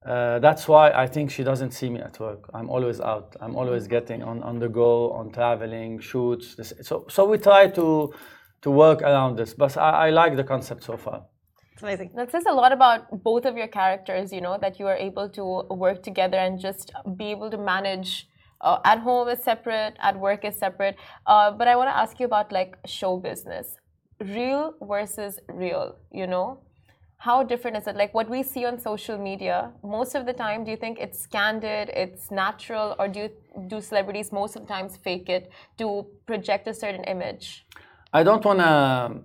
Uh, 0.05 0.39
that's 0.39 0.69
why 0.69 0.93
I 0.93 1.07
think 1.09 1.33
she 1.33 1.43
doesn't 1.43 1.73
see 1.73 1.91
me 1.91 2.01
at 2.01 2.21
work. 2.21 2.49
I'm 2.55 2.71
always 2.71 3.01
out. 3.01 3.35
I'm 3.41 3.57
always 3.57 3.89
getting 3.89 4.23
on, 4.23 4.41
on 4.45 4.61
the 4.61 4.69
go, 4.69 5.11
on 5.11 5.33
traveling, 5.33 5.99
shoots. 5.99 6.55
This, 6.55 6.73
so, 6.83 7.07
so 7.09 7.25
we 7.25 7.39
try 7.39 7.69
to 7.71 8.15
to 8.63 8.71
work 8.71 9.03
around 9.03 9.37
this. 9.37 9.53
But 9.55 9.77
I, 9.77 10.07
I 10.07 10.11
like 10.11 10.37
the 10.37 10.45
concept 10.45 10.85
so 10.85 10.97
far. 10.97 11.25
It's 11.73 11.83
amazing. 11.83 12.13
That 12.15 12.31
says 12.31 12.45
a 12.49 12.55
lot 12.55 12.73
about 12.73 13.23
both 13.23 13.45
of 13.45 13.57
your 13.57 13.67
characters, 13.69 14.33
you 14.33 14.41
know, 14.41 14.57
that 14.61 14.79
you 14.81 14.87
are 14.87 14.97
able 14.97 15.29
to 15.31 15.45
work 15.75 16.03
together 16.03 16.39
and 16.39 16.59
just 16.59 16.93
be 17.17 17.27
able 17.27 17.51
to 17.51 17.59
manage. 17.59 18.29
Uh, 18.63 18.79
at 18.85 19.01
home 19.01 19.29
is 19.29 19.43
separate, 19.43 19.95
at 20.01 20.19
work 20.19 20.45
is 20.45 20.57
separate. 20.57 20.97
Uh, 21.27 21.51
but 21.51 21.69
I 21.69 21.77
want 21.77 21.91
to 21.91 21.97
ask 21.97 22.19
you 22.19 22.27
about 22.27 22.51
like 22.51 22.79
show 22.87 23.19
business, 23.19 23.77
real 24.21 24.75
versus 24.81 25.39
real. 25.49 25.97
You 26.13 26.27
know, 26.27 26.61
how 27.19 27.43
different 27.43 27.77
is 27.77 27.87
it? 27.87 27.97
Like 27.97 28.13
what 28.15 28.29
we 28.29 28.43
see 28.43 28.65
on 28.65 28.79
social 28.79 29.19
media, 29.19 29.73
most 29.83 30.15
of 30.15 30.27
the 30.27 30.33
time, 30.33 30.65
do 30.65 30.71
you 30.71 30.77
think 30.77 30.99
it's 30.99 31.27
candid, 31.27 31.91
it's 31.91 32.31
natural, 32.31 32.95
or 32.99 33.09
do 33.09 33.21
you, 33.21 33.31
do 33.69 33.81
celebrities 33.81 34.33
most 34.33 34.57
of 34.57 34.63
the 34.63 34.69
times 34.69 34.97
fake 34.97 35.29
it 35.29 35.51
to 35.79 36.07
project 36.27 36.69
a 36.69 36.75
certain 36.75 37.05
image? 37.05 37.67
I 38.13 38.23
don't 38.23 38.45
want 38.45 38.61
to 38.61 39.23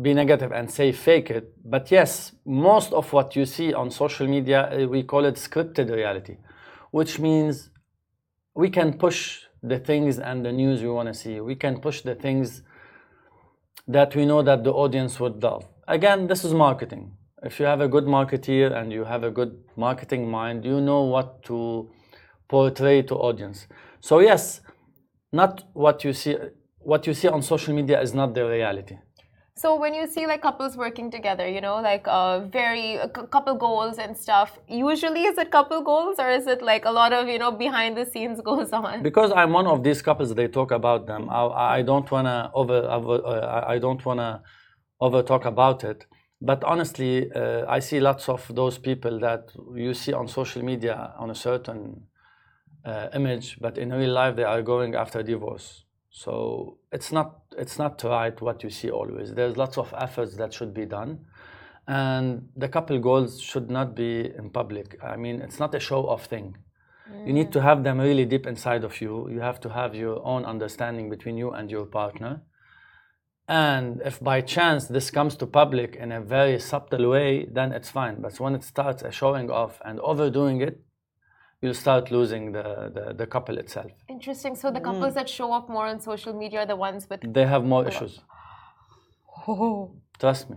be 0.00 0.12
negative 0.12 0.52
and 0.52 0.70
say 0.70 0.90
fake 0.92 1.30
it, 1.30 1.52
but 1.64 1.90
yes, 1.90 2.32
most 2.44 2.92
of 2.92 3.12
what 3.12 3.36
you 3.36 3.46
see 3.46 3.72
on 3.72 3.90
social 3.90 4.26
media, 4.26 4.68
uh, 4.72 4.88
we 4.88 5.02
call 5.04 5.24
it 5.24 5.36
scripted 5.36 5.94
reality, 5.94 6.36
which 6.90 7.18
means 7.20 7.70
we 8.54 8.70
can 8.70 8.94
push 8.94 9.42
the 9.62 9.78
things 9.78 10.18
and 10.18 10.44
the 10.44 10.52
news 10.52 10.82
we 10.82 10.88
want 10.88 11.08
to 11.08 11.14
see. 11.14 11.40
We 11.40 11.54
can 11.54 11.80
push 11.80 12.02
the 12.02 12.14
things 12.14 12.62
that 13.86 14.14
we 14.14 14.24
know 14.24 14.42
that 14.42 14.64
the 14.64 14.72
audience 14.72 15.20
would 15.20 15.42
love. 15.42 15.66
Again, 15.86 16.26
this 16.26 16.44
is 16.44 16.54
marketing. 16.54 17.12
If 17.42 17.60
you 17.60 17.66
have 17.66 17.80
a 17.80 17.88
good 17.88 18.04
marketeer 18.04 18.74
and 18.74 18.92
you 18.92 19.04
have 19.04 19.22
a 19.22 19.30
good 19.30 19.62
marketing 19.76 20.30
mind, 20.30 20.64
you 20.64 20.80
know 20.80 21.02
what 21.02 21.42
to 21.44 21.90
portray 22.48 23.02
to 23.02 23.14
audience. 23.14 23.66
So 24.00 24.20
yes, 24.20 24.60
not 25.32 25.64
what 25.74 26.04
you 26.04 26.12
see 26.12 26.36
what 26.78 27.06
you 27.06 27.14
see 27.14 27.28
on 27.28 27.42
social 27.42 27.74
media 27.74 28.00
is 28.00 28.14
not 28.14 28.34
the 28.34 28.46
reality. 28.46 28.98
So 29.56 29.76
when 29.76 29.94
you 29.94 30.08
see 30.08 30.26
like 30.26 30.42
couples 30.42 30.76
working 30.76 31.12
together, 31.12 31.48
you 31.48 31.60
know, 31.60 31.76
like 31.76 32.08
uh, 32.08 32.40
very 32.40 32.96
a 32.96 33.08
couple 33.08 33.54
goals 33.54 33.98
and 33.98 34.16
stuff. 34.18 34.58
Usually, 34.68 35.22
is 35.22 35.38
it 35.38 35.52
couple 35.52 35.80
goals 35.80 36.16
or 36.18 36.28
is 36.28 36.48
it 36.48 36.60
like 36.60 36.84
a 36.84 36.90
lot 36.90 37.12
of 37.12 37.28
you 37.28 37.38
know 37.38 37.52
behind 37.52 37.96
the 37.96 38.04
scenes 38.04 38.40
goes 38.50 38.72
on? 38.72 39.04
Because 39.04 39.30
I'm 39.30 39.52
one 39.52 39.68
of 39.68 39.84
these 39.84 40.02
couples, 40.02 40.34
they 40.34 40.48
talk 40.48 40.72
about 40.72 41.06
them. 41.06 41.30
I, 41.30 41.78
I 41.78 41.82
don't 41.82 42.10
wanna 42.10 42.50
over 42.52 42.78
uh, 42.84 43.64
I 43.68 43.78
don't 43.78 44.04
wanna 44.04 44.42
over 45.00 45.22
talk 45.22 45.44
about 45.44 45.84
it. 45.84 46.04
But 46.40 46.64
honestly, 46.64 47.30
uh, 47.32 47.64
I 47.68 47.78
see 47.78 48.00
lots 48.00 48.28
of 48.28 48.52
those 48.52 48.76
people 48.78 49.20
that 49.20 49.52
you 49.76 49.94
see 49.94 50.12
on 50.12 50.26
social 50.26 50.62
media 50.64 51.14
on 51.16 51.30
a 51.30 51.34
certain 51.34 52.08
uh, 52.84 53.08
image, 53.14 53.58
but 53.60 53.78
in 53.78 53.92
real 53.92 54.12
life 54.12 54.34
they 54.34 54.42
are 54.42 54.62
going 54.62 54.96
after 54.96 55.22
divorce 55.22 55.83
so 56.16 56.78
it's 56.92 57.10
not 57.10 57.40
it's 57.58 57.76
not 57.76 58.00
right 58.04 58.40
what 58.40 58.62
you 58.62 58.70
see 58.70 58.88
always. 58.88 59.34
There's 59.34 59.56
lots 59.56 59.76
of 59.76 59.92
efforts 59.98 60.36
that 60.36 60.54
should 60.54 60.72
be 60.72 60.86
done, 60.86 61.26
and 61.88 62.48
the 62.56 62.68
couple 62.68 62.96
goals 63.00 63.40
should 63.40 63.68
not 63.68 63.96
be 63.96 64.30
in 64.38 64.50
public. 64.50 64.96
I 65.02 65.16
mean, 65.16 65.42
it's 65.42 65.58
not 65.58 65.74
a 65.74 65.80
show-off 65.80 66.26
thing. 66.26 66.56
Mm. 67.10 67.26
You 67.26 67.32
need 67.32 67.50
to 67.52 67.60
have 67.60 67.82
them 67.82 67.98
really 67.98 68.26
deep 68.26 68.46
inside 68.46 68.84
of 68.84 69.00
you. 69.00 69.28
You 69.28 69.40
have 69.40 69.58
to 69.62 69.70
have 69.70 69.96
your 69.96 70.24
own 70.24 70.44
understanding 70.44 71.10
between 71.10 71.36
you 71.36 71.50
and 71.50 71.68
your 71.68 71.84
partner. 71.84 72.42
And 73.48 74.00
if 74.04 74.20
by 74.20 74.40
chance 74.40 74.86
this 74.86 75.10
comes 75.10 75.34
to 75.38 75.46
public 75.46 75.96
in 75.96 76.12
a 76.12 76.20
very 76.20 76.60
subtle 76.60 77.10
way, 77.10 77.48
then 77.50 77.72
it's 77.72 77.90
fine. 77.90 78.20
But 78.20 78.38
when 78.38 78.54
it 78.54 78.62
starts 78.62 79.02
a 79.02 79.10
showing 79.10 79.50
off 79.50 79.82
and 79.84 79.98
overdoing 79.98 80.60
it, 80.60 80.80
you'll 81.64 81.82
start 81.86 82.10
losing 82.10 82.52
the, 82.52 82.66
the, 82.96 83.04
the 83.20 83.26
couple 83.34 83.56
itself. 83.64 83.90
Interesting. 84.16 84.54
So 84.54 84.70
the 84.70 84.80
couples 84.88 85.12
mm. 85.12 85.18
that 85.18 85.28
show 85.38 85.48
up 85.58 85.66
more 85.76 85.86
on 85.92 85.98
social 86.10 86.34
media 86.42 86.58
are 86.60 86.66
the 86.74 86.80
ones 86.88 87.02
with. 87.08 87.20
They 87.38 87.46
have 87.54 87.64
more 87.74 87.84
issues. 87.88 88.14
Oh. 89.46 89.94
Trust 90.18 90.48
me. 90.48 90.56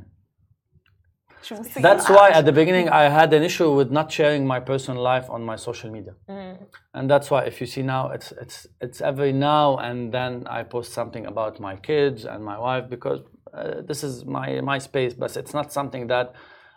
That's 1.88 2.10
why 2.10 2.30
at 2.30 2.46
the 2.46 2.52
beginning 2.52 2.88
I 2.90 3.04
had 3.20 3.34
an 3.34 3.44
issue 3.44 3.70
with 3.80 3.90
not 3.92 4.12
sharing 4.12 4.46
my 4.46 4.60
personal 4.60 5.02
life 5.02 5.30
on 5.30 5.44
my 5.44 5.56
social 5.56 5.90
media, 5.92 6.14
mm. 6.30 6.58
and 6.94 7.10
that's 7.12 7.30
why 7.32 7.42
if 7.44 7.62
you 7.62 7.68
see 7.68 7.84
now 7.84 8.10
it's 8.16 8.30
it's 8.44 8.68
it's 8.82 9.00
every 9.02 9.34
now 9.34 9.78
and 9.78 10.14
then 10.18 10.32
I 10.48 10.64
post 10.64 10.94
something 10.94 11.26
about 11.26 11.60
my 11.60 11.76
kids 11.76 12.26
and 12.26 12.44
my 12.44 12.58
wife 12.58 12.86
because 12.90 13.20
uh, 13.54 13.82
this 13.90 14.04
is 14.04 14.26
my 14.26 14.62
my 14.62 14.78
space, 14.90 15.14
but 15.14 15.36
it's 15.38 15.54
not 15.54 15.72
something 15.72 16.08
that 16.08 16.34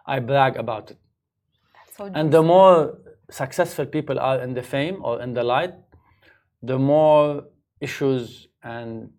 I 0.07 0.17
brag 0.21 0.57
about 0.57 0.91
it. 0.93 0.99
So 1.97 2.11
and 2.15 2.33
the 2.33 2.43
more 2.43 2.99
successful 3.31 3.87
people 3.87 4.19
are 4.19 4.41
in 4.41 4.55
the 4.55 4.63
fame 4.63 5.01
or 5.03 5.23
in 5.23 5.33
the 5.35 5.43
light, 5.43 5.75
the 6.63 6.79
more 6.79 7.45
issues 7.81 8.49
and 8.63 9.11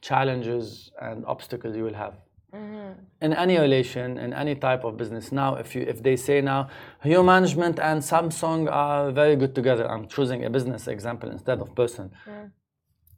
challenges 0.00 0.92
and 1.00 1.24
obstacles 1.26 1.76
you 1.76 1.84
will 1.84 1.94
have. 1.94 2.14
Mm-hmm. 2.54 2.92
In 3.20 3.32
any 3.32 3.58
relation, 3.58 4.18
in 4.18 4.32
any 4.32 4.54
type 4.54 4.84
of 4.84 4.96
business. 4.96 5.32
Now, 5.32 5.56
if 5.56 5.74
you 5.74 5.82
if 5.82 6.02
they 6.04 6.14
say 6.14 6.40
now, 6.40 6.68
Hue 7.02 7.22
Management 7.22 7.80
and 7.80 8.00
Samsung 8.00 8.70
are 8.70 9.10
very 9.10 9.34
good 9.34 9.54
together. 9.56 9.90
I'm 9.90 10.06
choosing 10.06 10.44
a 10.44 10.50
business 10.50 10.86
example 10.86 11.30
instead 11.30 11.58
of 11.60 11.74
person. 11.74 12.12
Mm. 12.28 12.52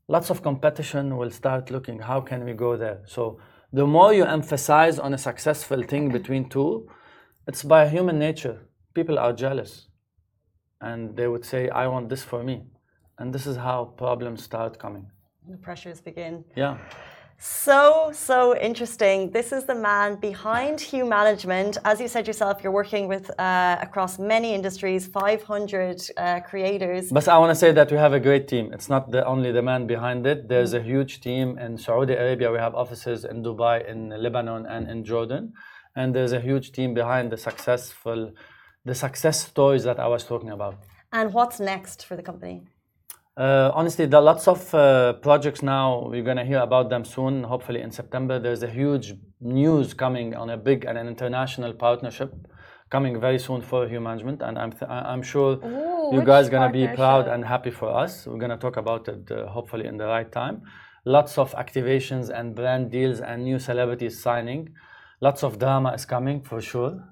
Lots 0.09 0.30
of 0.30 0.42
competition 0.42 1.18
will 1.18 1.30
start 1.30 1.70
looking. 1.70 1.98
How 1.98 2.20
can 2.22 2.44
we 2.44 2.54
go 2.54 2.76
there? 2.76 3.02
So 3.06 3.38
the 3.72 3.87
more 3.87 4.14
you 4.14 4.24
emphasize 4.24 4.98
on 4.98 5.12
a 5.12 5.18
successful 5.18 5.82
thing 5.82 6.11
between 6.11 6.48
two, 6.48 6.88
it's 7.46 7.62
by 7.62 7.88
human 7.88 8.18
nature. 8.18 8.56
People 8.94 9.18
are 9.18 9.35
jealous 9.35 9.88
and 10.80 11.16
they 11.16 11.28
would 11.28 11.44
say, 11.44 11.68
I 11.68 11.86
want 11.86 12.08
this 12.08 12.22
for 12.22 12.42
me. 12.42 12.64
And 13.18 13.32
this 13.32 13.46
is 13.46 13.56
how 13.56 13.94
problems 13.96 14.42
start 14.42 14.78
coming. 14.78 15.06
The 15.48 15.56
pressures 15.56 16.00
begin. 16.00 16.44
Yeah. 16.54 16.78
So, 17.38 18.12
so 18.14 18.56
interesting. 18.56 19.30
This 19.30 19.52
is 19.52 19.64
the 19.64 19.74
man 19.74 20.16
behind 20.16 20.80
Hue 20.80 21.04
Management. 21.04 21.76
As 21.84 22.00
you 22.00 22.08
said 22.08 22.26
yourself, 22.26 22.62
you're 22.62 22.72
working 22.72 23.08
with 23.08 23.30
uh, 23.38 23.76
across 23.80 24.18
many 24.18 24.54
industries, 24.54 25.06
500 25.06 26.10
uh, 26.16 26.40
creators. 26.40 27.12
But 27.12 27.28
I 27.28 27.36
want 27.36 27.50
to 27.50 27.54
say 27.54 27.72
that 27.72 27.90
we 27.90 27.98
have 27.98 28.14
a 28.14 28.20
great 28.20 28.48
team. 28.48 28.72
It's 28.72 28.88
not 28.88 29.10
the, 29.10 29.24
only 29.26 29.52
the 29.52 29.60
man 29.62 29.86
behind 29.86 30.26
it. 30.26 30.48
There's 30.48 30.72
a 30.72 30.80
huge 30.80 31.20
team 31.20 31.58
in 31.58 31.76
Saudi 31.76 32.14
Arabia. 32.14 32.50
We 32.50 32.58
have 32.58 32.74
offices 32.74 33.26
in 33.26 33.42
Dubai, 33.42 33.86
in 33.86 34.08
Lebanon, 34.08 34.64
and 34.66 34.88
in 34.88 35.04
Jordan. 35.04 35.52
And 35.94 36.14
there's 36.14 36.32
a 36.32 36.40
huge 36.40 36.72
team 36.72 36.94
behind 36.94 37.30
the 37.30 37.36
successful 37.36 38.32
the 38.87 38.94
success 38.94 39.37
stories 39.53 39.83
that 39.85 39.99
I 39.99 40.09
was 40.14 40.25
talking 40.25 40.51
about. 40.51 40.77
And 41.12 41.35
what's 41.35 41.59
next 41.61 42.07
for 42.07 42.14
the 42.16 42.22
company? 42.22 42.57
Uh, 43.37 43.70
honestly, 43.75 44.07
there 44.07 44.20
are 44.20 44.29
lots 44.33 44.49
of 44.49 44.75
uh, 44.75 45.12
projects 45.14 45.62
now. 45.62 46.09
We're 46.11 46.22
going 46.31 46.38
to 46.38 46.44
hear 46.44 46.61
about 46.61 46.88
them 46.88 47.05
soon, 47.05 47.42
hopefully 47.42 47.83
in 47.83 47.90
September. 47.90 48.38
There's 48.38 48.62
a 48.62 48.70
huge 48.70 49.14
news 49.40 49.92
coming 49.92 50.35
on 50.35 50.49
a 50.51 50.57
big 50.57 50.87
and 50.87 50.96
an 50.96 51.07
international 51.07 51.75
partnership 51.75 52.33
coming 52.88 53.20
very 53.20 53.38
soon 53.38 53.61
for 53.61 53.87
Hue 53.87 54.01
Management. 54.01 54.40
And 54.40 54.59
I'm, 54.59 54.72
I'm 54.88 55.22
sure 55.22 55.51
Ooh, 55.62 56.14
you 56.14 56.22
guys 56.22 56.46
are 56.46 56.51
going 56.51 56.72
to 56.72 56.79
be 56.79 56.87
proud 56.94 57.29
and 57.29 57.44
happy 57.44 57.70
for 57.70 57.90
us. 57.94 58.27
We're 58.27 58.38
going 58.38 58.53
to 58.53 58.57
talk 58.57 58.79
about 58.79 59.07
it 59.09 59.31
uh, 59.31 59.49
hopefully 59.49 59.87
in 59.87 59.99
the 59.99 60.07
right 60.07 60.31
time. 60.31 60.62
Lots 61.05 61.37
of 61.37 61.53
activations 61.57 62.31
and 62.31 62.55
brand 62.55 62.90
deals 62.90 63.20
and 63.20 63.44
new 63.44 63.59
celebrities 63.59 64.18
signing. 64.18 64.70
Lots 65.20 65.42
of 65.42 65.59
drama 65.59 65.92
is 65.92 66.07
coming 66.07 66.40
for 66.42 66.61
sure. 66.62 67.03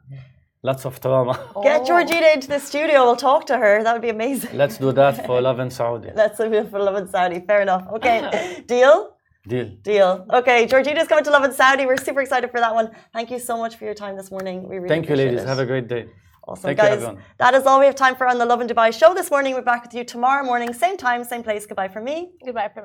Lots 0.64 0.86
of 0.86 0.98
drama. 0.98 1.34
Get 1.62 1.82
oh. 1.82 1.86
Georgina 1.88 2.28
into 2.32 2.48
the 2.48 2.58
studio. 2.58 3.04
We'll 3.04 3.16
talk 3.16 3.44
to 3.48 3.56
her. 3.58 3.82
That 3.84 3.92
would 3.92 4.00
be 4.00 4.14
amazing. 4.18 4.56
Let's 4.56 4.78
do 4.78 4.92
that 4.92 5.26
for 5.26 5.38
Lovin 5.38 5.70
Saudi. 5.70 6.10
Let's 6.22 6.38
do 6.38 6.50
it 6.60 6.70
for 6.70 6.78
Lovin 6.78 7.06
Saudi. 7.06 7.40
Fair 7.40 7.60
enough. 7.60 7.86
Okay. 7.96 8.18
Deal? 8.66 9.14
Deal. 9.46 9.68
Deal. 9.82 10.26
Okay. 10.38 10.66
Georgina's 10.66 11.06
coming 11.06 11.24
to 11.24 11.30
Lovin 11.30 11.52
Saudi. 11.52 11.84
We're 11.84 11.98
super 12.08 12.22
excited 12.22 12.50
for 12.50 12.60
that 12.60 12.74
one. 12.74 12.90
Thank 13.12 13.30
you 13.30 13.38
so 13.38 13.58
much 13.58 13.76
for 13.76 13.84
your 13.84 13.92
time 13.92 14.16
this 14.16 14.30
morning. 14.30 14.66
We 14.66 14.76
really 14.76 14.88
Thank 14.88 15.10
you, 15.10 15.16
ladies. 15.16 15.42
It. 15.42 15.46
Have 15.46 15.58
a 15.58 15.66
great 15.66 15.86
day. 15.86 16.06
Awesome, 16.48 16.68
Thank 16.68 16.78
guys. 16.78 17.00
You, 17.02 17.18
that 17.38 17.52
is 17.54 17.64
all 17.64 17.78
we 17.78 17.86
have 17.86 17.94
time 17.94 18.16
for 18.16 18.26
on 18.26 18.38
the 18.38 18.46
Lovin 18.46 18.66
Dubai 18.66 18.88
show 18.98 19.12
this 19.14 19.30
morning. 19.30 19.54
We're 19.54 19.62
back 19.72 19.82
with 19.84 19.94
you 19.94 20.04
tomorrow 20.04 20.44
morning, 20.44 20.74
same 20.74 20.98
time, 20.98 21.24
same 21.24 21.42
place. 21.42 21.64
Goodbye 21.64 21.88
from 21.88 22.04
me. 22.04 22.32
Goodbye 22.44 22.70
from 22.74 22.82